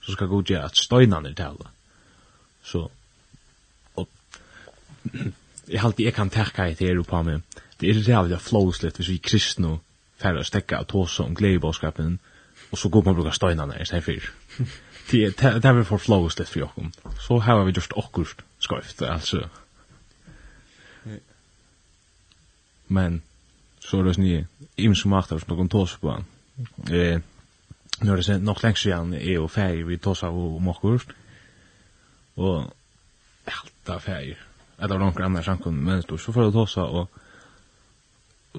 [0.00, 1.70] så skal god gjøre at støynene er tala.
[2.64, 2.88] Så,
[3.96, 4.08] og
[5.68, 7.42] jeg halte jeg kan takka etter her på meg,
[7.80, 9.78] det er rævlig flåslet hvis vi kristne,
[10.20, 12.18] færre å stekke og tåse om glede i bådskapen,
[12.70, 14.32] og så går man og bruker støynene i stedet for.
[15.10, 16.92] Det er vi for flåst litt for jokken.
[17.22, 19.44] Så har vi gjort åkkert skøyft, altså.
[22.88, 23.20] Men,
[23.82, 24.40] så er det sånn i,
[24.82, 26.26] i som makter som noen tåse på han.
[26.90, 27.22] Eh,
[28.02, 31.14] nu er det sånn nok lengst siden jeg og ferie vi tåse om åkkert,
[32.36, 32.72] og
[33.46, 34.42] alt er ferie.
[34.76, 37.22] Det var noen andre samkommet, men så får jeg tåse og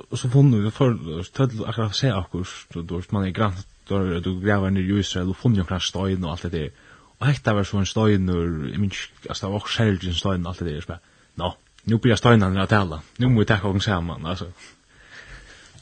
[0.09, 0.97] og så funnet vi for
[1.33, 5.29] tødel akkurat se akkurat du vet man er grant du du graver ned i Israel
[5.29, 6.69] og funnet akkurat stein og alt det der
[7.19, 10.45] og hekta var så sånn stein og jeg minns altså det var også sjelden stein
[10.45, 10.99] og alt det der så
[11.41, 11.53] nå
[11.87, 14.51] nu blir steinene å tale nu må vi takke oss sammen altså.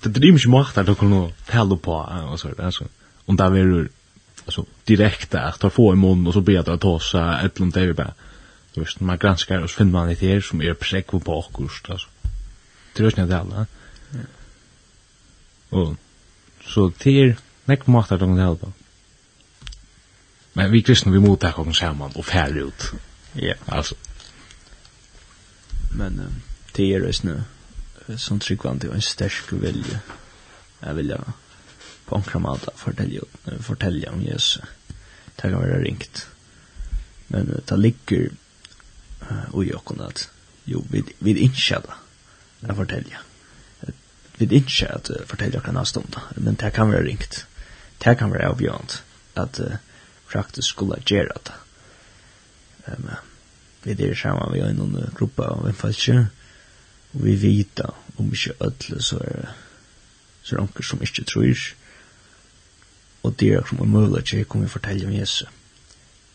[0.03, 1.13] Det driver ikke makt at du kan
[1.47, 2.87] tale på og så altså
[3.25, 3.87] om det er
[4.45, 7.59] altså direkte at du får i munnen og så blir ber att ta så ett
[7.59, 8.13] långt där bare
[8.75, 11.89] Du vet man granskar og så finner man det her som er prekvo på bakkost
[11.89, 12.07] altså.
[12.93, 13.65] Det är ju inte det alla.
[15.75, 15.95] Og
[16.65, 17.33] så det er
[17.69, 18.71] nekk måter de kan hjelpe.
[20.55, 22.85] Men vi kristne, vi må takke oss sammen og færre ut.
[23.35, 23.57] Ja.
[23.67, 23.97] Altså.
[25.91, 26.37] Men um,
[26.77, 27.43] det er reisende
[28.21, 29.99] som tryggvann til en sterk vilje.
[30.81, 31.19] Jeg vil ja
[32.05, 33.25] på omkring måte fortelle,
[33.65, 34.61] fortelle om Jesus.
[35.35, 36.27] Det kan være ringt.
[37.27, 38.27] Men uh, det ligger
[39.27, 40.29] uh, ui okken at
[40.65, 41.99] jo, vi, vi innskjada
[42.61, 43.11] jeg fortelle.
[43.11, 43.34] Ja
[44.39, 47.45] vi ikke at uh, fortelle dere en stund, men det kan være ringt.
[48.03, 49.01] Det kan være avgjørende
[49.35, 49.77] at uh,
[50.31, 51.53] praktisk skulle gjøre det.
[52.87, 53.09] Um,
[53.83, 56.27] vi er sammen, vi har noen grupper av en falskje,
[57.13, 57.81] og vi vet
[58.17, 59.53] om ikke alle så er
[60.45, 61.61] så er anker som ikke tror,
[63.25, 65.49] og det er som er mulig at jeg kommer fortelle om Jesus.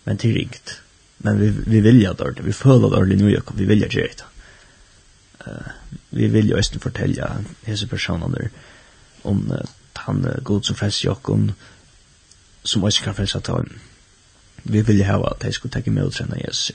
[0.05, 0.73] Men det er ringt.
[1.19, 4.05] Men vi, vi vilja det, vi føler det, vi vilja det, vi vilja det, vi
[4.05, 4.25] vilja det,
[5.47, 5.73] uh,
[6.11, 8.51] vi vill ju östen fortälja hese personer
[9.23, 9.61] om uh,
[9.93, 11.53] han uh, god som frälser jokken
[12.63, 13.65] som også kan frälsa ta
[14.63, 16.73] vi vill ju ha att de skulle ta emot sen Jesus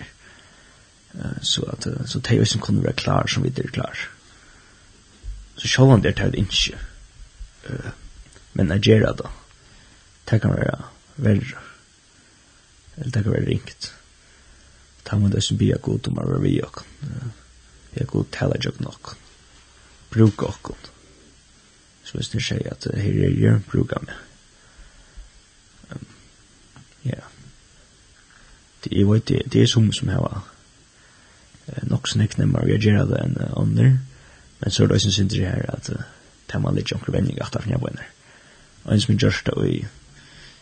[1.15, 3.97] uh, så at uh, så de östen kunne være klar som vi er klar
[5.57, 6.77] så själv han där tar ikke.
[7.69, 7.91] uh,
[8.53, 9.29] men jeg gjør det
[10.29, 10.83] det kan være
[11.15, 11.65] verre
[12.97, 13.93] eller det kan være ringt.
[15.05, 16.85] Ta mun þessu bia gott um að vera við okkur
[17.95, 19.15] jeg god tala jok nok.
[20.13, 20.89] Bruk okkon.
[22.05, 24.15] Så hvis du sier at her er jeg, bruka meg.
[25.91, 26.05] Um,
[27.05, 27.23] ja.
[28.83, 33.23] Det, er vet, det, det er som som heva uh, nok snakk nemmar reagera det
[33.23, 33.97] enn uh, ånder,
[34.61, 36.05] men så er det også en synder her at uh,
[36.51, 38.11] det man litt jonker vending at jeg venner.
[38.85, 39.85] Og en som er gjørst det i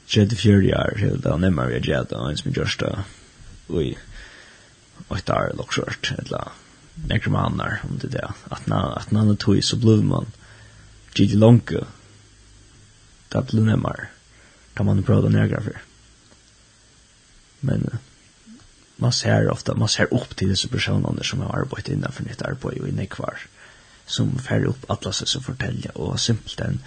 [0.08, 2.94] 34 år, så er det nemmar reagera det, og en som er gjørst det
[3.84, 3.96] i
[5.12, 5.52] 8 år,
[6.24, 6.63] eller
[6.96, 8.32] nekra mannar, om det där.
[8.50, 10.26] Att när att när det tog så blir man
[11.16, 11.72] gick långt.
[13.30, 14.08] Det blir närmare.
[14.74, 15.82] Kan man prata några for.
[17.60, 17.98] Men
[18.96, 22.82] man ser ofta, man ser upp till dessa personer som har arbetat innanför nytt arbeid
[22.82, 23.40] och inne kvar.
[24.06, 26.80] Som färger upp alla sig som fortälja och simpelt en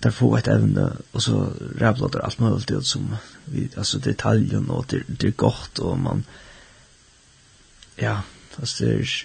[0.00, 4.86] där får ett evne, och så rabblar allt möjligt ut som vi, alltså detaljen och
[4.88, 6.24] det, det är gott och man
[7.96, 8.22] ja,
[8.60, 9.24] Alltså det är,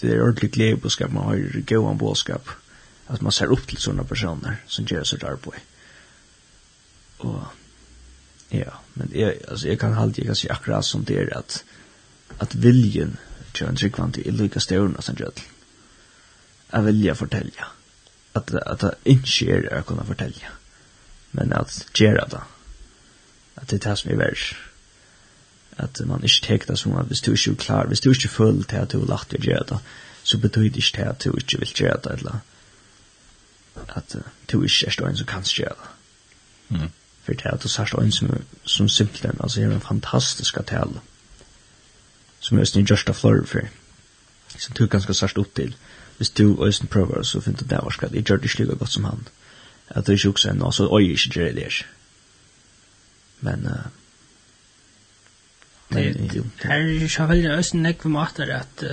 [0.00, 2.48] det är ordentligt ska man har ju gåan budskap.
[3.06, 5.54] Att man ser upp till sådana personer som gör sig där på.
[7.18, 7.42] Och
[8.48, 11.64] ja, men jag, alltså jag kan alltid, jag kan säga akkurat som det är att
[12.38, 13.16] att viljen
[13.52, 15.32] till en tryggvant är lika störna som gör
[16.70, 17.66] Att vilja fortälja.
[18.32, 20.48] Att, att, det inte är att kunna fortälja.
[21.30, 22.42] Men att göra det.
[23.54, 24.56] Att det tas det som värst
[25.76, 28.28] at man ikke tek det som at hvis du ikke er klar, hvis du ikke
[28.28, 29.78] føler til at du har lagt å gjøre det,
[30.22, 32.40] så betyr det ikke til at du ikke vil gjøre det, eller
[33.96, 35.88] at uh, du ikke er stående som kan gjøre det.
[36.68, 36.90] Mm.
[37.22, 38.30] For det er at du ser stående som,
[38.64, 41.00] som simpelthen, altså er en fantastisk tale,
[42.40, 43.68] som er snill gjørst av flore for,
[44.58, 45.74] som du ganske sørst opp til.
[46.16, 48.76] Hvis du øyne prøver, så finner du det varsk at jeg gjør det ikke like
[48.76, 49.26] godt som han.
[49.88, 51.86] At du ikke også er noe, så øyne ikke gjør det ikke.
[53.40, 54.01] Men, uh,
[55.94, 58.84] det här så väl det ösen näck vi matar att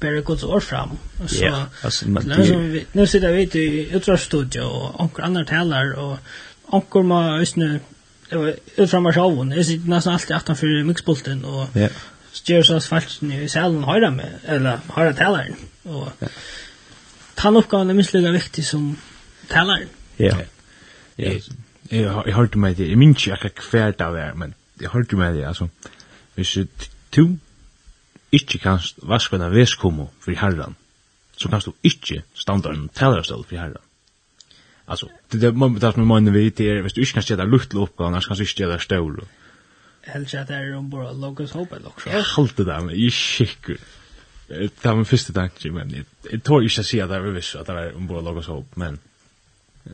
[0.00, 0.90] bära Guds år fram.
[1.26, 1.66] Så
[2.92, 6.18] nu sitter vi i utdragsstudio och onkel andra talar och
[6.62, 7.80] onkel må ösne
[8.76, 9.64] ut fram av showen.
[9.64, 11.68] Sitter nästan alltid aftan för mixbulten och
[12.32, 15.56] styr så asfalt i salen höra med eller höra talaren.
[15.82, 16.08] Och
[17.36, 18.96] han uppgaven er minst lika viktig som
[19.48, 19.88] talaren.
[20.16, 20.36] Ja.
[21.16, 21.30] Ja.
[21.90, 22.88] Jeg, har hørte mig det.
[22.88, 25.44] jeg minns ikke akkurat hver dag det, er, men jeg hørte hört det.
[25.46, 25.68] altså,
[26.36, 26.58] hvis
[27.16, 27.38] du
[28.32, 30.76] ikke kan vaske en veskommo for herren,
[31.36, 33.82] så kan du ikke standa en talerstøl for herren.
[34.88, 37.80] Altså, det är man betar som vi vet er, hvis du ikke kan ställa luttla
[37.80, 39.26] uppgåvan, annars kan du ikke ställa stål.
[40.06, 42.10] Helt sett er det bara logos hopp eller också.
[42.10, 43.76] Jeg halte det, men jag skickar.
[44.48, 47.56] Det var min første tanke, men Jeg tror ikke å si at det er visst
[47.56, 48.98] at det var bara logos hopp, men...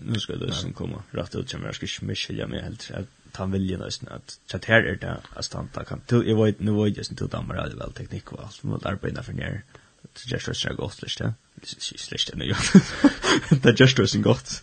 [0.00, 2.90] Nu ska det som komma rätt ut som jag ska inte misskilja mig helt
[3.32, 5.84] ta vilja nästan att chat här är det att stanta.
[5.84, 8.62] Kan du jag vet nu vet just till damer all väl teknik och allt.
[8.62, 9.62] Mot arbeta för ner.
[10.02, 12.46] Det just röstar gott slash det är
[13.50, 14.62] det nu det just röstar gott.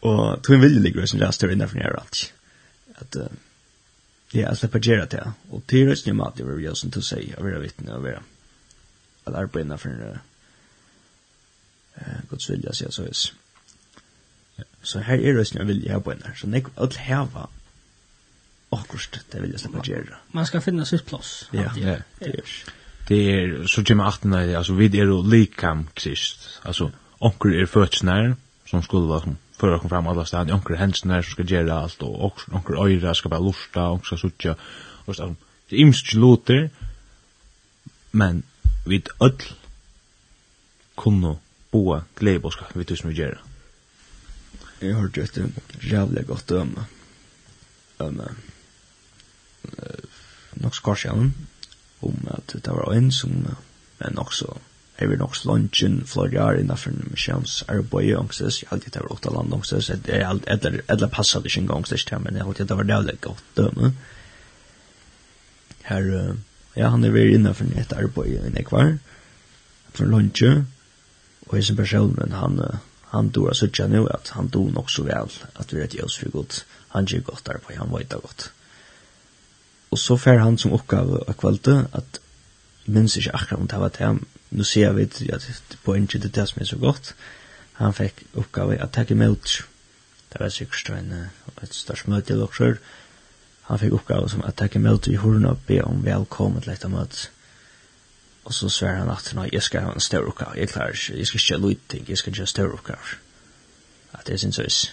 [0.00, 2.32] Och tog vill ligga ligger just där inne för ner allt.
[2.94, 3.16] Att
[4.32, 7.02] ja alltså på gera det och till röst ni mat det vill jag som till
[7.02, 8.22] säga jag vill vittna och vara
[9.24, 10.20] att arbeta för
[11.94, 13.12] eh Guds vilja så så är
[14.82, 16.32] Så her er det jeg vil vilja på henne.
[16.36, 17.48] Så nek alt heva
[18.72, 20.18] akkurat det vil vilja släppa gjøre.
[20.32, 21.48] Man skal finne sitt plass.
[21.52, 21.98] Ja, ja.
[22.18, 22.42] Det er,
[23.08, 26.60] det er så kommer achten det altså vi er jo likam krist.
[26.64, 26.90] Altså,
[27.20, 28.34] onker er fødsnær,
[28.66, 32.02] som skulle være som fører kom fram alla stadier, onker hensnär som skal gjøre alt
[32.02, 34.54] og onker øyre skal bare lusta, onker skal sutja,
[35.06, 35.34] og så,
[35.70, 36.68] det er imst loter,
[38.12, 38.42] men
[38.86, 39.54] vi ødel
[40.96, 41.36] kunne
[41.70, 43.51] boa gleibåska, vi tusen vi gjøre
[44.82, 45.38] jeg har hørt et
[45.82, 46.86] jævlig godt døme.
[47.98, 50.04] Um, uh,
[50.62, 51.34] nok skarskjønnen,
[52.02, 53.58] om at det var en som uh,
[54.02, 54.58] men også
[55.00, 58.60] Jeg vil nok slåntjen flere år innenfor misjons arbeid og ångstes.
[58.62, 59.88] Jeg alltid tar åtta land ångstes.
[59.90, 63.92] Eller passet ikke engang ångstes til, men jeg alltid tar jævlig godt døme.
[65.88, 66.36] Her, uh,
[66.76, 68.94] ja, han er vært innenfor et arbeid i Nekvar.
[69.96, 70.52] For lunsje.
[71.48, 74.90] Og jeg som personen, han, Uh, han då så söka nu att han dog nog
[74.90, 76.64] så väl att vi rätt görs för gott.
[76.88, 78.50] Han gör gott där på, han vet gott.
[79.88, 82.20] Och så fär han som uppgave av kvalitet att
[82.84, 84.18] minns inte akkurat om det var det.
[84.48, 87.14] Nu ser vi att på en tid det är som är så gott.
[87.72, 89.48] Han fick uppgave att ta emot.
[90.28, 91.26] Det var säkert en,
[91.62, 92.74] ett störst möte eller också.
[93.62, 96.88] Han fick uppgave som att ta emot i hörna och be om välkommen till detta
[96.88, 97.16] möte
[98.44, 101.18] Og så svär han at nei, jeg skal ha en større oppgave, jeg klarer ikke,
[101.18, 102.08] jeg skal ikke gjøre lite ting.
[102.08, 103.18] jeg skal gjøre større oppgave.
[104.12, 104.92] At det är sin service.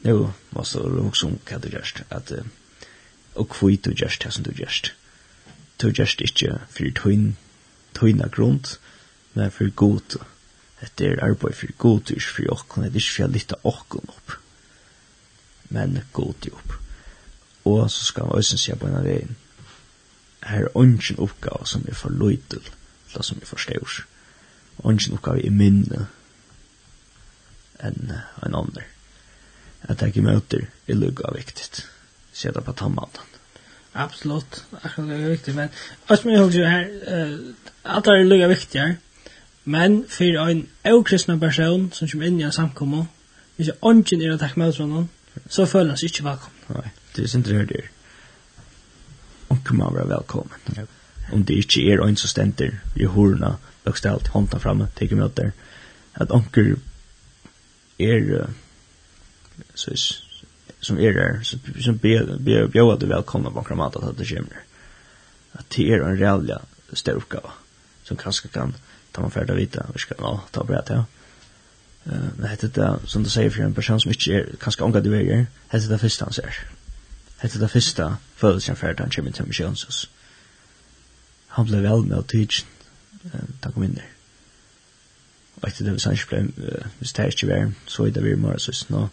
[0.00, 2.44] Nu måste du också om hva du gjørst, at uh,
[3.34, 4.94] og vad du gjørst det som du gjørst.
[5.82, 7.36] Du gjørst ikke for för tøyn,
[7.94, 8.78] tøyna grund,
[9.34, 10.18] men for god.
[10.98, 12.82] Det er arbeid for god, ikke for åkken.
[12.82, 14.32] Det er ikke for å lytte åkken opp,
[15.68, 16.72] Men god upp.
[17.64, 19.36] Og så skal man også se på en av veien,
[20.44, 22.62] her er ungen oppgave som er for løytel,
[23.10, 24.02] eller som er for størs.
[24.78, 26.06] Ungen oppgave er minne
[27.84, 28.84] enn en annen.
[29.82, 31.84] At jeg ikke møter er lukka viktigt.
[32.34, 33.32] Sjeta på tannmannen.
[33.94, 35.68] Absolut, akkurat det er viktig, men
[36.08, 37.34] også med holdt jo her, uh,
[37.84, 38.96] alt er lukka viktigere,
[39.64, 43.04] men for en eukristna person som kommer inn i en samkommo,
[43.56, 45.06] hvis jeg ungen er å takke med oss fra noen,
[45.46, 46.66] så føler han seg ikke velkommen.
[46.74, 47.84] Nei, det er sin det
[49.50, 50.58] onker man være velkommen.
[50.78, 50.88] Yep.
[51.32, 55.54] Om det ikke er en som stenter i horna, bøkstelt, hånda framme, teker med der,
[56.14, 56.76] at onker
[57.98, 58.46] er,
[59.74, 59.94] så,
[60.80, 61.42] som er der,
[61.80, 64.62] som bjøver du velkomna på onker mat at det kommer.
[65.54, 66.60] At det er en reallig
[66.92, 67.50] større oppgave,
[68.04, 68.74] som kanskje kan
[69.14, 71.04] ta man ferdig vita, vi skal nå ta bra til, ja.
[72.04, 75.14] Men hette det, som du sier, for en person som ikke er, kanskje omgå du
[75.16, 76.58] er, hette det første han ser.
[76.60, 76.83] Mm
[77.42, 80.10] hette det første følelsen for at han kommer til misjonsås.
[81.48, 82.66] Han ble vel med å tidsen,
[83.62, 84.10] da kom inn der.
[85.60, 88.24] Og etter det, hvis han ikke ble, uh, hvis det ikke var, så er det
[88.24, 89.06] vi mer søs nå.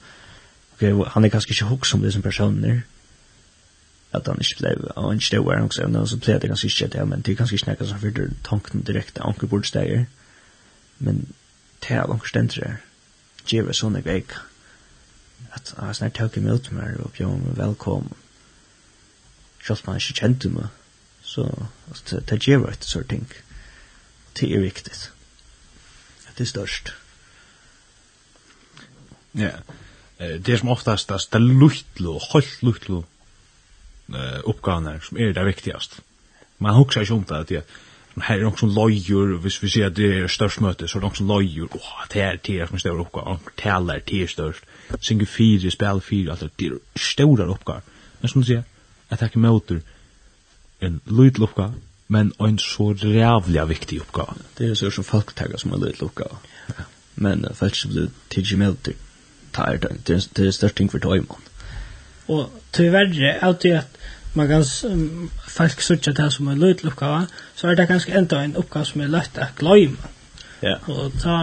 [0.73, 0.81] Ok,
[1.13, 2.81] han er kanskje ikke hokk som det som personen er.
[4.13, 6.87] at han ikke ble, og han ikke var hans og så ble det ganske ikke
[6.87, 10.03] det, men det er ganske ikke nekka som fyrir tanken direkte, anker bordsteger,
[10.99, 11.21] men
[11.81, 12.73] det er anker stendere,
[13.47, 14.35] gjever sånne veik,
[15.53, 18.17] at han snart tøk imot meg og bjør meg velkommen.
[19.61, 20.67] Selv om han ikke kjente meg,
[21.21, 21.45] så
[21.89, 23.27] altså, det gjør et sånne ting.
[24.39, 24.95] Det er viktig.
[26.37, 26.93] Det er størst.
[29.37, 29.51] Ja,
[30.19, 33.03] det som oftast det er luttlo, holdt luttlo
[34.11, 35.99] uh, oppgavene som er det viktigast.
[36.59, 37.79] Man husker ikke om det, at det er
[38.19, 41.07] här är också lojor hvis vi ser att det är störst möte så är det
[41.07, 44.63] också lojor åh det är det som står upp och täller det är störst
[44.99, 47.81] synger fyra spel fyra alltså det är stora uppgåvor
[48.19, 48.63] men som du säger
[49.09, 49.35] att det.
[49.35, 49.81] Möter
[50.79, 51.73] en liten uppgåva
[52.07, 56.07] men en så rävliga viktig uppgåva det är så som folk taggar som en liten
[56.07, 56.37] uppgåva
[57.13, 58.93] men uh, folk som blir till möter
[59.51, 60.23] tar det.
[60.35, 61.41] Det är störst ting för tajman
[62.25, 63.97] och tyvärr är det att
[64.33, 67.25] man kan um, folk sutja det som en løytl oppgave,
[67.55, 70.11] så er det ganske enda en oppgave som er lett å gløyma.
[70.61, 70.77] Ja.
[70.93, 71.37] Og ta,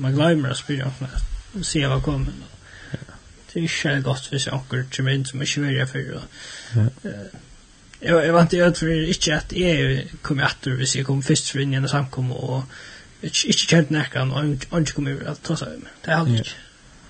[0.00, 1.22] man gløymer å spyrja om det,
[1.66, 2.34] sier hva kommer.
[2.90, 3.18] Yeah.
[3.52, 6.16] Det er ikke godt hvis jeg anker kommer inn som ikke vil jeg for.
[6.18, 6.40] Og,
[6.74, 6.88] yeah.
[7.04, 7.52] uh,
[8.00, 11.52] jeg, jeg vant i at for ikke at jeg kom etter hvis jeg kom først
[11.52, 12.64] for inn i en samkom og
[13.22, 15.94] ikke, ikke kjent nekkan og ikke kom i at ta seg med.
[16.04, 16.58] Det er aldri ikke.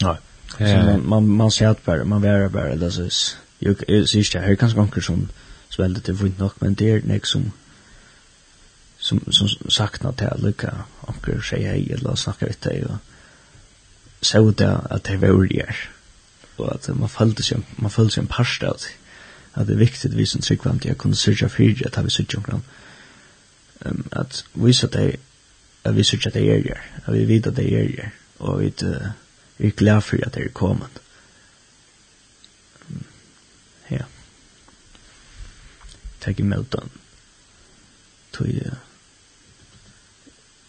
[0.04, 0.18] Nei.
[0.54, 4.40] Så Man, man, man ser at bare, man værer bare, det synes Jeg sier ikke,
[4.44, 5.28] her er kanskje anker som
[5.72, 7.52] svelder til vint nok, men det er nek som
[9.04, 10.70] som, som sakna til å lykke
[11.10, 15.82] anker sier hei, eller snakke vitt deg, og så det at det var gjør,
[16.56, 18.94] og at man følte seg, man følte seg en parst av det,
[19.54, 22.40] at det er viktig at vi som tryggvant, jeg kunne sørge fyrir at vi sørge
[22.40, 22.64] omkring,
[23.84, 25.18] um, at vise deg,
[25.84, 28.62] at vi sørge at det er her at vi vet at det er her og
[28.62, 31.03] vi er glad for at det er kommet.
[36.24, 36.90] tek imot den.
[38.32, 38.48] Tog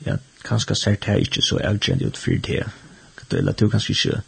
[0.05, 2.65] ja, kanskje sært her ikke så avgjent ut for det.
[3.31, 4.21] Eller du kanskje ikke,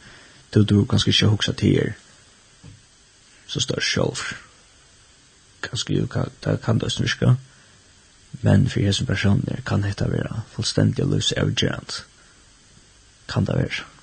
[0.53, 1.91] du, du kanskje ikke hoksa til her.
[3.47, 4.23] Så står sjolv.
[5.61, 6.07] Kanskje jo,
[6.43, 7.35] det kan det snurska.
[8.41, 12.05] Men for hese personer kan dette være fullstendig løs avgjent.
[13.29, 13.96] Kan det være.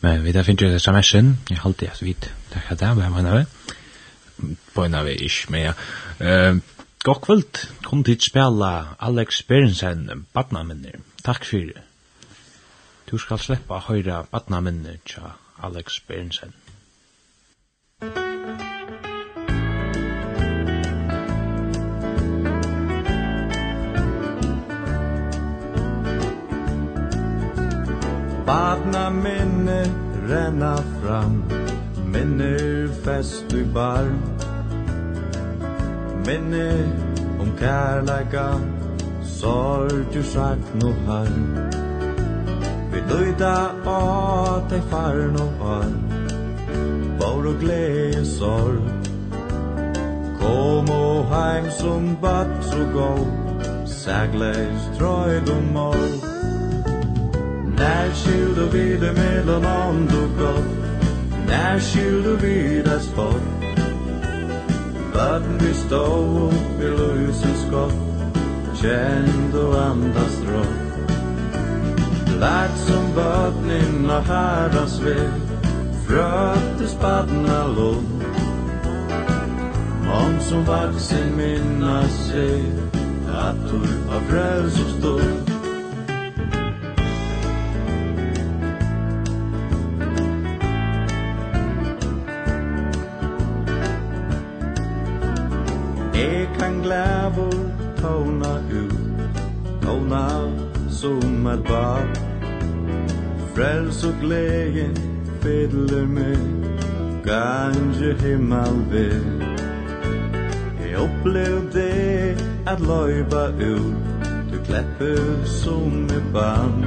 [0.00, 1.36] Men vi da där det samme sin.
[1.50, 2.30] Jeg halte alltid att vid.
[2.52, 3.44] Det här där vad menar vi?
[4.74, 5.72] På en av ish med.
[6.20, 6.60] Uh,
[7.04, 7.58] god kvöld.
[7.82, 11.00] Kom til å spela Alex Berensen Batnaminner.
[11.24, 11.82] Takk for det.
[13.10, 15.32] Du skal slippe sleppa høyra Batnaminner til
[15.62, 16.52] Alex Berensen.
[18.00, 18.35] Thank.
[28.46, 29.84] Badna minne
[30.28, 31.42] renna fram
[32.12, 34.06] Minner fest i bar.
[36.26, 36.68] Minne
[37.40, 38.46] om kærleika
[39.22, 41.32] Sorg og sagt no har
[42.92, 43.56] Vi døyda
[43.94, 45.90] av deg far no har
[47.18, 49.10] Bor og glede sorg.
[50.38, 53.10] Kom og heim som bat så gå
[53.90, 56.08] Sægleis trøyd og mål
[58.16, 60.64] skilde vi det mellan land och gott
[61.46, 63.42] När skilde vi det spott?
[65.14, 67.92] Vatten vi stod upp i lusens skott
[68.82, 71.10] Känd och andas rått.
[72.40, 75.30] Lärt som vattnen och herrans väg
[76.06, 78.22] Fröttes badna lån
[80.12, 82.64] Om som vaksen minnas sig
[83.34, 85.45] Att du har frälsor stod
[97.26, 97.70] nävor
[98.00, 98.92] tåna ut.
[99.82, 100.52] Tåna
[100.90, 101.98] som ett ba
[103.54, 104.90] frels og glädje
[105.40, 106.38] fedler mig
[107.24, 109.42] Gange himmel vet
[110.80, 113.94] Jeg opplev det at løyva ut.
[114.52, 116.84] Du klepper som i band.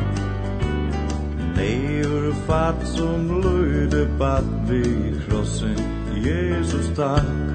[1.58, 4.84] Lever fatt som løyde bad vi
[5.28, 5.76] krossen.
[6.16, 7.49] Jesus takk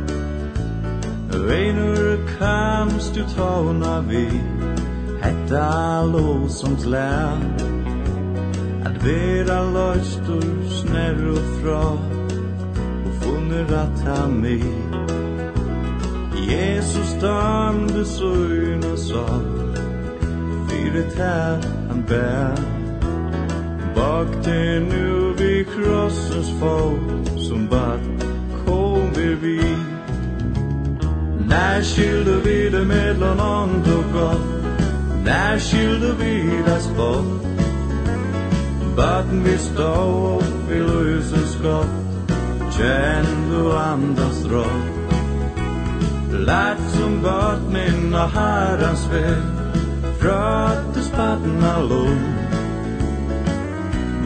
[1.35, 4.28] Reinur kams du tåna vi
[5.22, 7.39] Hetta lo som glær.
[8.85, 11.82] At vera løstur snær og fra
[13.07, 14.61] Og funner at ha mi
[16.51, 19.26] Jesus damde du og sa
[20.68, 22.61] Fyre tær han bær
[23.97, 28.01] Bak det nu vi krossens fot Som bad
[28.66, 29.93] kom vi vid
[31.49, 34.64] När skulle vi det mellan ont och gott?
[35.24, 37.45] När skulle vi det spott?
[38.97, 42.30] Baden vi stå upp i löses skott
[42.78, 44.95] Känn du andas rått
[46.32, 49.42] Lärt som gott minna herrans väg
[50.18, 52.18] Fröttes baden allom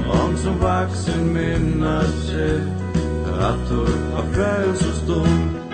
[0.09, 2.61] Om som vaksen minna sig
[3.41, 3.77] Att du
[4.14, 5.68] har frälst och stånd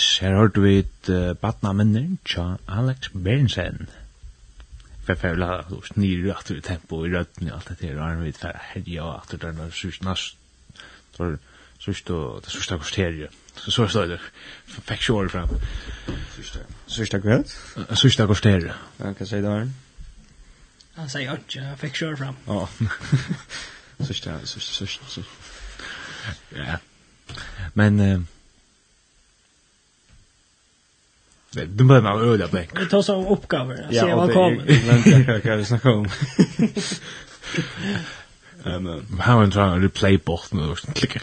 [0.00, 3.88] Yes, her har du et uh, badna minner, tja Alex Bernsen.
[5.04, 8.38] Færfærla hos nyr at du tempo i rødden og alt det her, og han vet
[8.40, 10.24] for herja og at det er noe sørst nas,
[11.18, 11.28] det
[11.84, 14.18] sørst og det sørst akkurat så så står det,
[14.88, 15.54] fikk sjål fram.
[16.86, 17.52] Sørst akkurat?
[17.92, 18.80] Sørst akkurat herja.
[18.96, 19.70] Hva sier det her?
[20.96, 22.40] Han sier at jeg fikk sjål fram.
[22.48, 22.66] Ja,
[24.00, 25.40] sørst, sørst, sørst, sørst.
[26.56, 26.80] Ja,
[27.74, 28.00] men...
[28.00, 28.20] Uh,
[31.52, 32.70] Du behöver man öda bläck.
[32.80, 33.88] Vi tar som uppgifter.
[33.92, 35.02] Se vad kommer.
[35.04, 36.08] Men jag kan snacka om.
[38.64, 40.74] Um, how I'm trying to replay bot nu.
[40.94, 41.20] Klicka.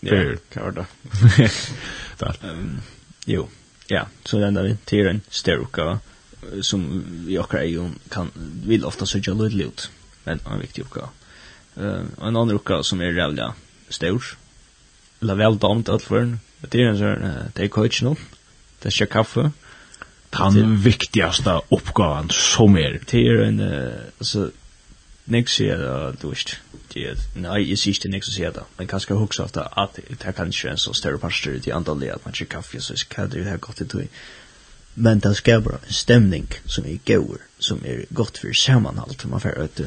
[0.00, 0.84] Ja, klart då.
[2.18, 2.36] Där.
[3.26, 3.48] Jo.
[3.86, 5.98] Ja, så den där till en styrka
[6.60, 8.30] som vi och Rayon kan
[8.66, 9.90] vill ofta så jag lite ut.
[10.24, 11.06] Men en viktig uppgift.
[11.76, 13.54] Eh, en annan uppgift som är rävliga
[13.88, 14.24] stor.
[15.20, 16.38] Eller väl damt allt för.
[16.60, 18.16] Det är en sån det är coach nu
[18.82, 19.50] det kaffe.
[20.30, 23.00] Den viktigaste uppgåvan som är.
[23.10, 24.50] Det är en, alltså,
[25.24, 26.58] nästa säger det, du vet,
[26.92, 28.64] det nej, jag ser inte nästa säger det.
[28.76, 32.24] Man kanske huxar att att det kanske är en så större pastor i andra att
[32.24, 34.08] man kör kaffe så ska det ha gott till.
[34.94, 39.24] Men det ska vara en stämning som är god, som är gott för sammanhållet.
[39.24, 39.80] Man får att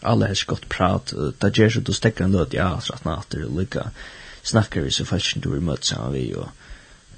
[0.00, 3.18] alla har gott prat, det ger så du stäcker en löd, ja, så att man
[3.18, 3.90] åter lycka
[4.42, 6.48] snackar vi så falskt du är mött samman vi och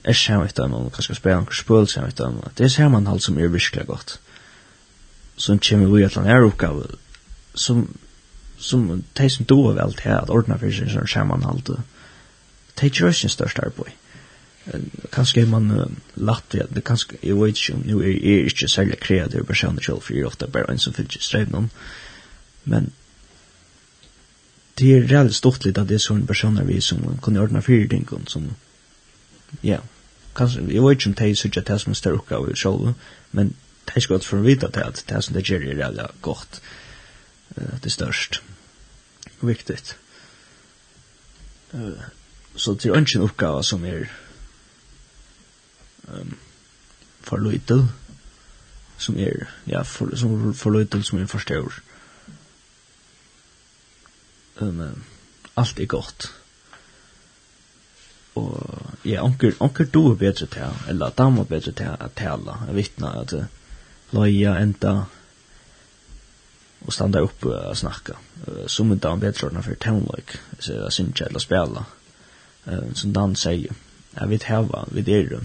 [0.05, 3.22] er sammen etter dem, og kanskje spela noen spøl sammen etter dem, det er sammenhold
[3.22, 4.18] som er virkelig godt.
[5.36, 6.98] Som kommer vi et eller annet
[7.55, 7.86] som,
[8.59, 11.76] som de som doer vel til at ordna for seg som sammenhold,
[12.80, 13.98] de gjør sin største arbeid.
[15.12, 18.50] Kanskje er man uh, latt ja, det kanskje, jeg vet ikke om, nu er jeg
[18.50, 21.70] ikke særlig kreativ person selv, for jeg er ofte bare en som fyller strev noen,
[22.64, 22.92] men
[24.78, 27.90] det er reallt stort litt at det er sånne personer vi som kan ordna fyrir
[27.90, 28.46] ting, som,
[29.61, 29.91] ja, yeah,
[30.35, 32.95] kanskje, jeg vet ikke om de sørger det som en større oppgave selv,
[33.33, 33.57] men
[33.95, 36.61] de skal godt for å vite at det som de gjør er jævlig godt,
[37.57, 38.43] det er størst,
[39.41, 39.78] og viktig.
[42.57, 44.07] Så det er ikke en oppgave som er
[46.09, 46.39] um,
[47.20, 47.89] for lite,
[48.99, 51.80] som er, ja, for, som for lite, som er for forstår.
[54.61, 55.03] Um,
[55.57, 56.33] alt er godt
[58.35, 62.62] og ja, onker onker du er betre til, eller dam er betre til at tala,
[62.68, 63.35] at vitna at
[64.12, 64.95] loja enda
[66.83, 68.16] og standa upp og snakka.
[68.66, 71.85] Som en dam betre ordna for townlike, så jeg synes ikke eller spela.
[72.95, 73.74] Som Dan sier,
[74.20, 75.41] jeg vet heva, vi er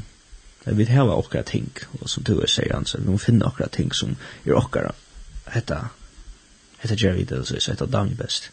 [0.67, 1.69] jeg vet heva okra ting,
[2.01, 4.91] og som du er sier han, så vi må finne okra ting som er okkara,
[5.53, 5.77] hetta,
[6.81, 8.49] hetta Jerry Dills, hetta dam best.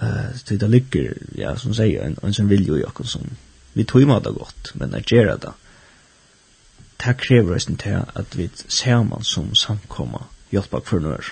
[0.00, 3.20] Eh, så det ligger, ja, som säger, en, en som vill ju jag som
[3.72, 5.52] vi tog ju det gott, men att göra det.
[6.96, 11.22] Det kräver oss inte att vi ser man som samkomma hjälpa för några.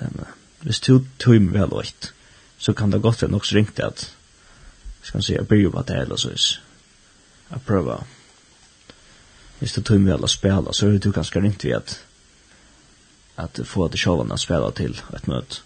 [0.00, 0.24] Ehm,
[0.60, 2.12] hvis du tog mig väl åt,
[2.58, 4.16] så kan det gott vara också ringt att,
[5.02, 6.30] ska man säga, börja på det eller så.
[7.48, 8.04] Att pröva.
[9.58, 12.04] Hvis du tog mig väl att spela, så är det du ganska ringt vid att,
[13.34, 15.56] att få det själva att spela till ett möte.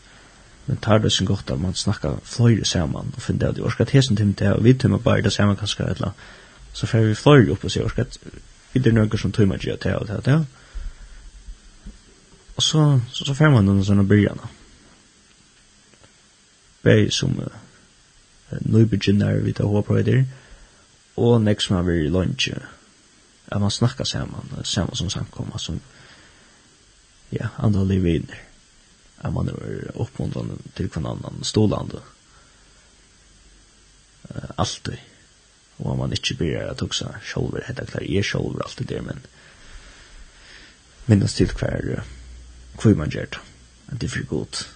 [0.69, 3.63] Men tar det sin gott att man snakkar fløyre saman og finner det.
[3.63, 6.13] Orskat hesen tim det, och vi timmar bara det samman kanskje et eller
[6.73, 8.19] Så får vi fløyre upp og sier, att
[8.73, 10.45] vi det nøkker som timmar gjør det og det, ja.
[12.57, 14.39] Och så, så, så får man någon sånne början.
[16.83, 17.47] Beg som uh,
[18.61, 20.25] nøybegynner vi tar håprøyder,
[21.17, 22.49] og nek som er vi i lunch
[23.49, 25.81] at man snakkar saman, saman som samkomma, som,
[27.33, 28.48] ja, andre liv vinner
[29.21, 32.03] at man er oppmuntrande til kvann annan stålande.
[34.31, 34.99] Uh, alltid.
[35.79, 39.27] at man inte blir at också sjolver, heta klar er sjolver alltid der, men
[41.07, 42.03] minnes til till uh,
[42.79, 43.39] kvar man gör det.
[43.89, 44.69] Att det er för gott.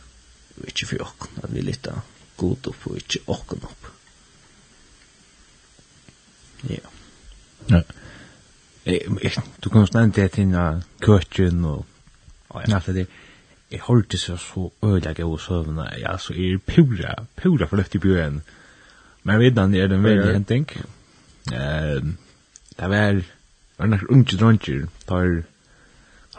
[0.57, 1.29] og inte för oss.
[1.43, 2.01] at vi litar
[2.37, 3.87] god opp, og inte oss opp.
[6.63, 6.89] Ja.
[7.67, 7.83] Ja.
[9.61, 10.55] Du kan snart det till
[11.07, 11.87] kökken och
[12.49, 13.07] allt det där
[13.73, 18.43] jeg hørte så så øyelig av søvna, ja, så er pura, pura forløft i bjøen.
[19.25, 20.69] Men viddan er den veldig henting.
[21.53, 22.19] Um,
[22.79, 23.23] det var,
[23.79, 25.43] var nok unge dronjer, tar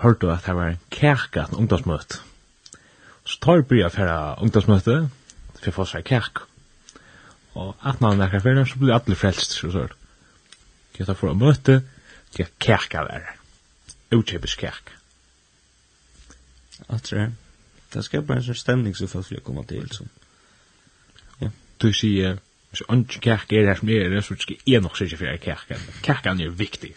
[0.03, 2.21] hørte at det var kærka en ungdomsmøte.
[3.25, 5.09] Så tar bryr for færa ungdomsmøte,
[5.55, 6.43] for jeg får seg kærk.
[7.55, 9.93] Og at man er kærk, så blir alle frelst, så sånn.
[10.97, 11.81] Jeg tar for å møte,
[12.37, 13.37] jeg kærka være.
[14.13, 15.02] Utkjøpes kærka
[16.87, 17.31] att det
[17.93, 20.03] det ska bara en sån stämning så folk vill komma till så.
[21.39, 21.51] Ja.
[21.77, 22.37] Du ser
[22.71, 25.77] så en kyrka är det som är det så ska är nog säkert för kyrkan.
[26.05, 26.95] Kyrkan är viktig.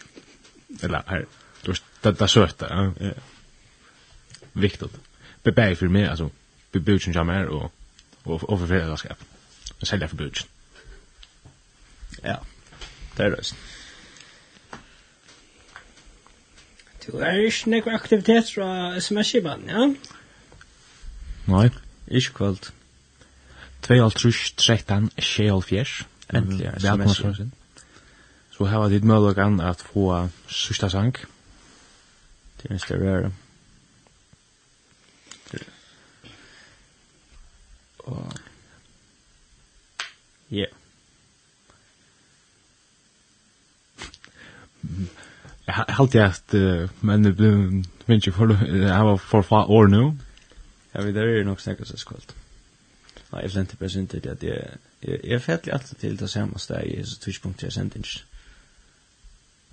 [0.81, 1.25] Eller här
[1.61, 2.93] då det där söta.
[2.99, 3.11] Ja.
[4.53, 4.91] Viktigt.
[5.43, 6.29] Bebär för mig alltså
[6.71, 7.73] bebudgen jag mer och
[8.23, 9.23] och och för fredagskap.
[9.81, 10.47] Sälja för budgen.
[12.23, 12.41] Ja.
[13.15, 13.43] Det är det.
[17.07, 19.93] Du er ikke nekva aktivitet fra sms-kiban, ja?
[21.47, 21.69] Nei,
[22.07, 22.71] ikke kvöld.
[23.87, 26.05] 2.13.24,
[26.35, 27.53] endelig er sms-kiban.
[28.51, 31.17] Så her var ditt møllogan at få sista sang.
[32.57, 33.31] Det er en større røyre.
[40.51, 40.51] Ja.
[40.51, 40.67] Yeah
[45.67, 46.53] helt jag att
[47.01, 50.17] men det blev vinter for jeg var for far år nu.
[50.93, 52.33] Jag vet det är nog säkert så skuld.
[53.31, 54.77] Nej, jag sent present det att jeg
[55.23, 58.09] jag fettelig alltid til det samme sted i så tidpunkt jag sent inte.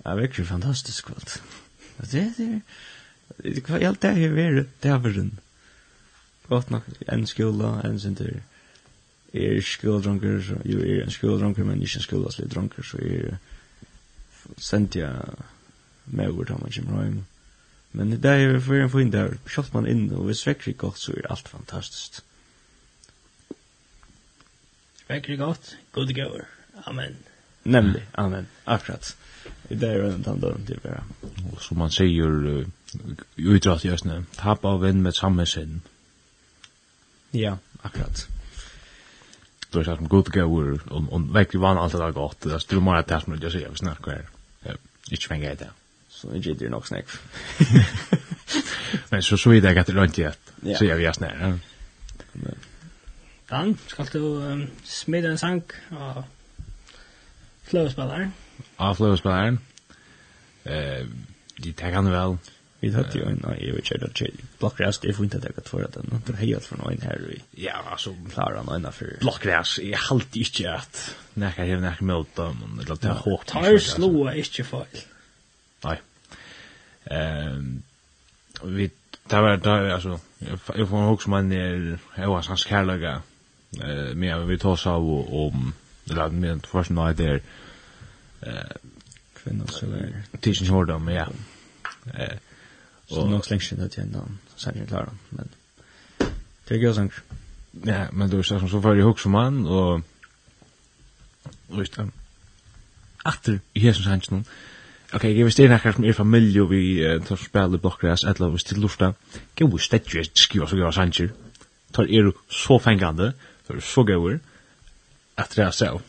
[0.05, 1.43] Ja, verkligen fantastisk kvalt.
[1.97, 2.61] Det er det
[3.69, 3.77] er...
[3.77, 5.29] helt det er är det här
[6.49, 8.41] Godt nok en skola en center.
[9.33, 13.37] Er skoldronker, jo er en skoldronker, men ikke en skolaslig dronker, så er
[14.57, 15.11] Sendt jeg
[16.05, 17.25] maur tar man kommer heim.
[17.91, 20.99] Men det er for en fin der, kjøpt man inn, og hvis vekker er godt,
[20.99, 22.19] så er alt fantastisk.
[25.07, 26.49] Vekker er godt, god gaver.
[26.85, 27.15] Amen.
[27.63, 29.15] Nemlig, amen, akkurat.
[29.69, 31.03] Det er en tann døren til vera.
[31.51, 32.65] Og som man sier,
[33.37, 35.79] utdratt i Østene, tap av venn med samme sinn.
[37.33, 38.27] Ja, akkurat.
[39.71, 42.59] Du har sagt om god gaver, og verkligen vann allt det er godt, det är
[42.59, 44.77] styrmar at det er som du sier, vi snackar här.
[45.11, 45.69] Ikke fengar i det.
[46.25, 47.05] Så jag gitter nog snack.
[49.09, 50.51] Men så så vidare jag att det långt jätt.
[50.77, 51.59] Så jag vet när.
[53.47, 55.61] Dan, skal du um, smida en sang
[55.91, 56.23] av
[57.63, 58.31] fløvespilleren?
[58.81, 59.59] Av fløvespilleren?
[60.65, 61.05] Eh,
[61.61, 62.37] de tar han vel.
[62.81, 65.53] Vi tatt jo en, nei, jeg vet ikke, det er ikke, blokkræs, jeg får ikke
[65.61, 68.69] at for at den, det er heilt for noen her, vi ja, altså, klarer han
[68.75, 69.13] øyne for.
[69.23, 70.99] Blokkræs, jeg halte ikke at,
[71.39, 73.47] nekker jeg hevner ikke med dem, eller det er håp.
[73.49, 75.01] Tar slå ikke feil.
[75.85, 75.95] Nei.
[77.05, 77.83] Ehm
[78.63, 78.91] vi
[79.27, 80.19] tar var där alltså
[80.75, 83.21] jag får också man är jag var hans kärlega
[83.83, 84.91] eh men vi tar så
[85.45, 87.41] om det där med först när där
[88.41, 88.75] eh
[89.33, 91.27] kvinnor så där teaching men ja.
[92.13, 92.37] Eh
[93.07, 95.49] så nog slängs det igen då så är klara men
[96.67, 97.13] det gör sånt.
[97.83, 100.01] Ja, men då är det så för jag också man och
[101.67, 101.97] visst.
[103.25, 104.45] Efter i hesen sanchen.
[105.05, 108.23] Okej, okay, jag visste inte som er familj och vi uh, tar spel i blockgräs
[108.23, 109.13] eller vi till lufta.
[109.55, 111.29] Gå och städja ett skriva så gör sanjer.
[111.91, 113.33] Tar er så fängande,
[113.67, 114.39] tar så goer
[115.35, 116.01] att det är så.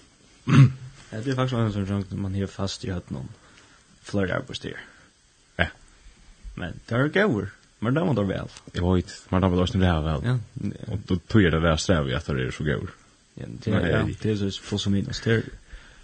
[1.11, 3.29] Det är faktisk en sån sak man har fast i hatt noen
[4.03, 4.55] flere på.
[5.57, 5.67] Ja.
[6.55, 7.51] Men det er gåer.
[7.79, 8.49] Men det var det väl.
[8.73, 10.21] Jag vet, men det var det här väl.
[10.25, 10.39] Ja.
[10.93, 12.91] Och då tog jag det där sträv i att det är så gåer.
[13.35, 15.21] Ja, det er så plus og minus.
[15.21, 15.43] Det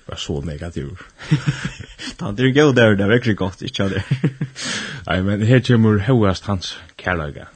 [0.08, 0.98] var så negativ.
[2.20, 4.02] Han er god der, det er virkelig godt, ikke det.
[5.08, 7.48] Nei, men her kommer høyest hans kærløyga.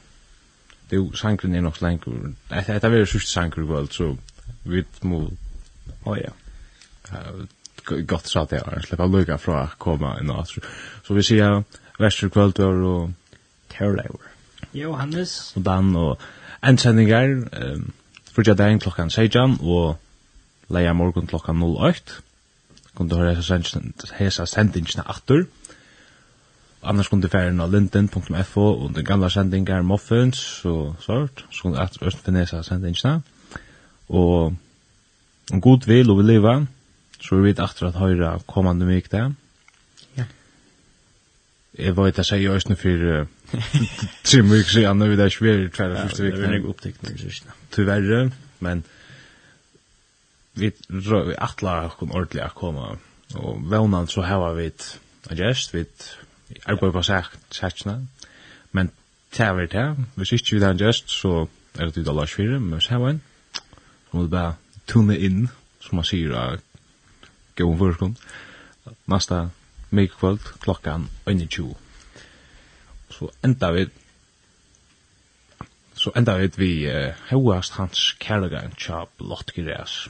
[0.89, 2.33] Det er jo sangren er nok lengur.
[2.49, 4.15] Det er veldig sørste sangren i kvöld, så
[4.63, 5.29] vi må...
[6.07, 6.31] Å ja.
[7.87, 11.63] Godt sa det, jeg slipper lukka fra å komme inn og Så vi sier
[11.99, 13.13] Vester kvöld var og
[13.71, 14.19] Terror.
[14.73, 15.53] Johannes.
[15.55, 16.19] Og Dan og
[16.63, 17.27] endsendingar,
[17.57, 17.93] um,
[18.33, 19.97] frutja dagen klokkan 16 og
[20.69, 22.21] leia morgun klokkan 08
[22.97, 25.45] kunde höra hesa sendingen, hesa sendingen åter.
[26.81, 31.43] Annars kunde färna linden.fo och den gamla sendingar muffins och sånt.
[31.51, 33.23] Så kunde att öst finna hesa sendingen.
[34.07, 34.53] Och
[35.51, 36.67] en god vil och vill leva.
[37.19, 39.33] Så vi vet efter att höra kommande mycket där.
[40.13, 40.23] Ja.
[41.71, 43.27] Jag var inte säger just nu för
[44.23, 44.99] tre mycket sedan.
[44.99, 46.41] Nu är det svårt för första veckan.
[46.41, 47.17] Det är en upptäckning.
[47.69, 48.83] Tyvärr, men
[50.57, 52.97] vi rör vi atla kon ordentlig att komma
[53.35, 54.99] och vånan så här var vi ett
[55.29, 55.85] gest vi
[56.65, 57.03] arbeid på
[57.51, 58.05] sætsna
[58.71, 58.89] men
[59.31, 61.47] tæ vi tæ hvis ikke vi har en gest så
[61.77, 63.21] är det ut av Lars 4 men hvis hava en
[64.11, 64.55] så må bara
[64.93, 65.49] bare in
[65.79, 66.61] som man ser att
[67.55, 68.15] gå av gøy
[69.05, 69.49] nästa
[69.89, 71.77] mig kväll klockan 21
[73.09, 73.87] så ända vi
[75.93, 80.09] så enda vi vi uh, hauast hans kærlegan tja blott græs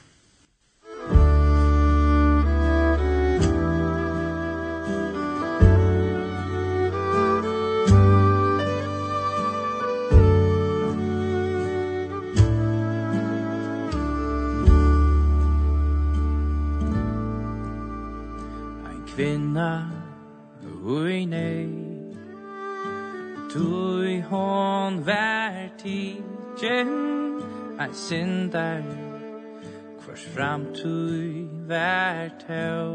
[19.17, 19.91] kvinna
[20.85, 21.67] Ui nei.
[23.49, 26.91] Tui hon vær tidjen
[27.79, 28.83] Ein sindar
[30.33, 32.93] fram tui vær tau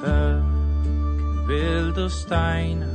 [0.00, 2.90] Føk Vild og steina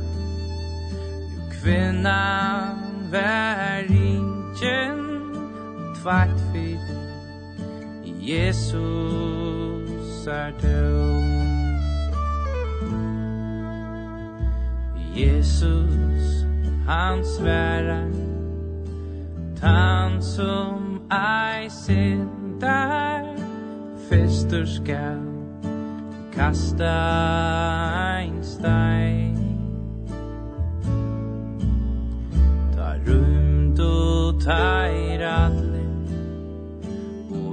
[1.36, 5.02] Jo kvinnan vær idjen
[6.00, 7.05] Tvart fyrir
[8.26, 11.16] Jesus er du
[15.16, 16.46] Jesus
[16.86, 18.10] han sværer
[19.60, 23.24] Tan som ei sindar
[24.08, 25.20] Fester skal
[26.32, 26.96] kasta
[28.18, 29.35] ein stein.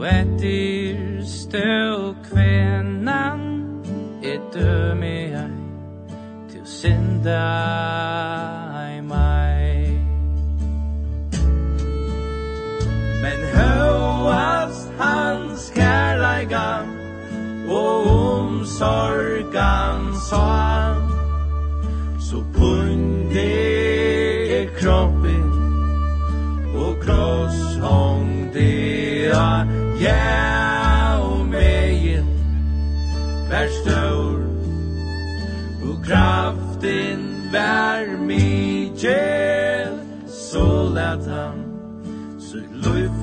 [0.04, 3.43] og etter støv kvennan
[4.24, 5.51] et døme jeg
[6.49, 7.43] til synda
[8.97, 9.95] i meg
[13.24, 16.91] Men høvast hans kærleikan
[17.72, 20.45] og omsorgan sa
[20.84, 21.01] han
[22.20, 23.49] så punde
[24.80, 25.12] kropp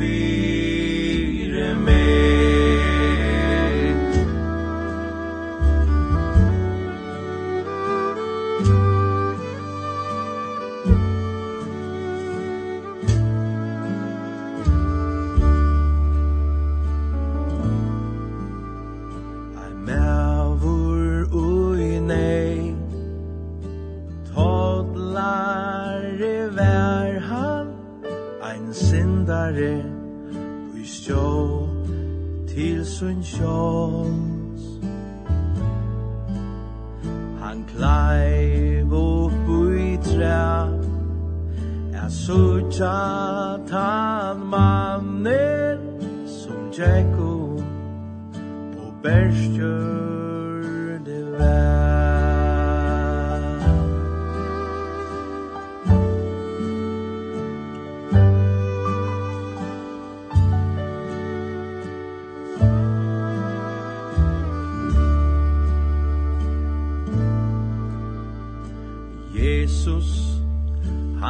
[0.00, 0.29] be
[33.00, 34.62] sin sjons.
[37.40, 39.48] Han kleiv upp
[39.78, 40.68] i træ
[41.92, 43.19] Er sutja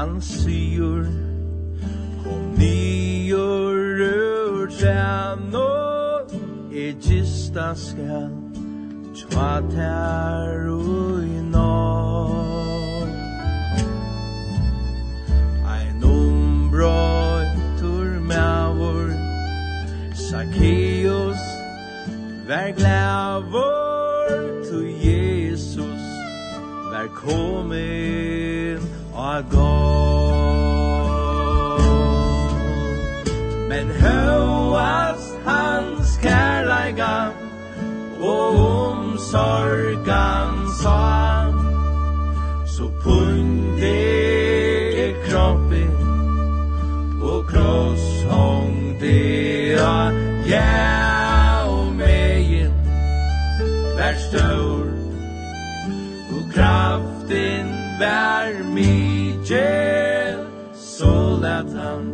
[0.00, 1.04] han syr
[2.22, 5.72] Kom nior ur tjano
[6.72, 8.32] E gista skal
[9.18, 11.76] Tva tær ui nå
[15.74, 19.12] Ein umbrøytur mævur
[20.16, 21.44] Zacchaeus
[22.48, 24.32] Vær glavur
[24.64, 26.06] Tu Jesus
[26.88, 27.59] Vær kår
[29.50, 30.20] gott
[33.68, 37.32] Men høvast hans kærleikan
[38.20, 38.48] Og
[38.90, 41.44] omsorgan sa
[42.66, 43.96] Så punte
[45.04, 45.94] er kroppen
[47.22, 49.16] Og kross hongte
[49.80, 50.10] a
[50.50, 52.72] Ja og megin.
[53.96, 54.88] Vær stør
[56.30, 57.66] Og kraften
[58.00, 58.99] vær min
[59.50, 60.38] gjer
[60.74, 62.04] Så lät han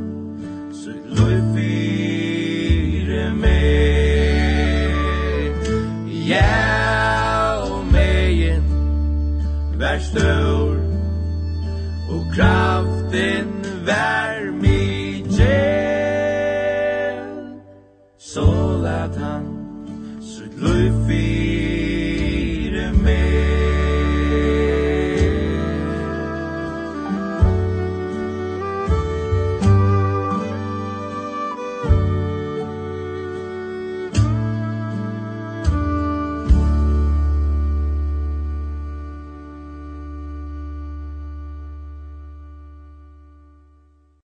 [0.73, 3.77] Så loj fyre mer
[6.29, 8.65] Ja og meien
[9.79, 10.77] Vär stør
[12.09, 13.47] Og kraften
[13.85, 14.26] vär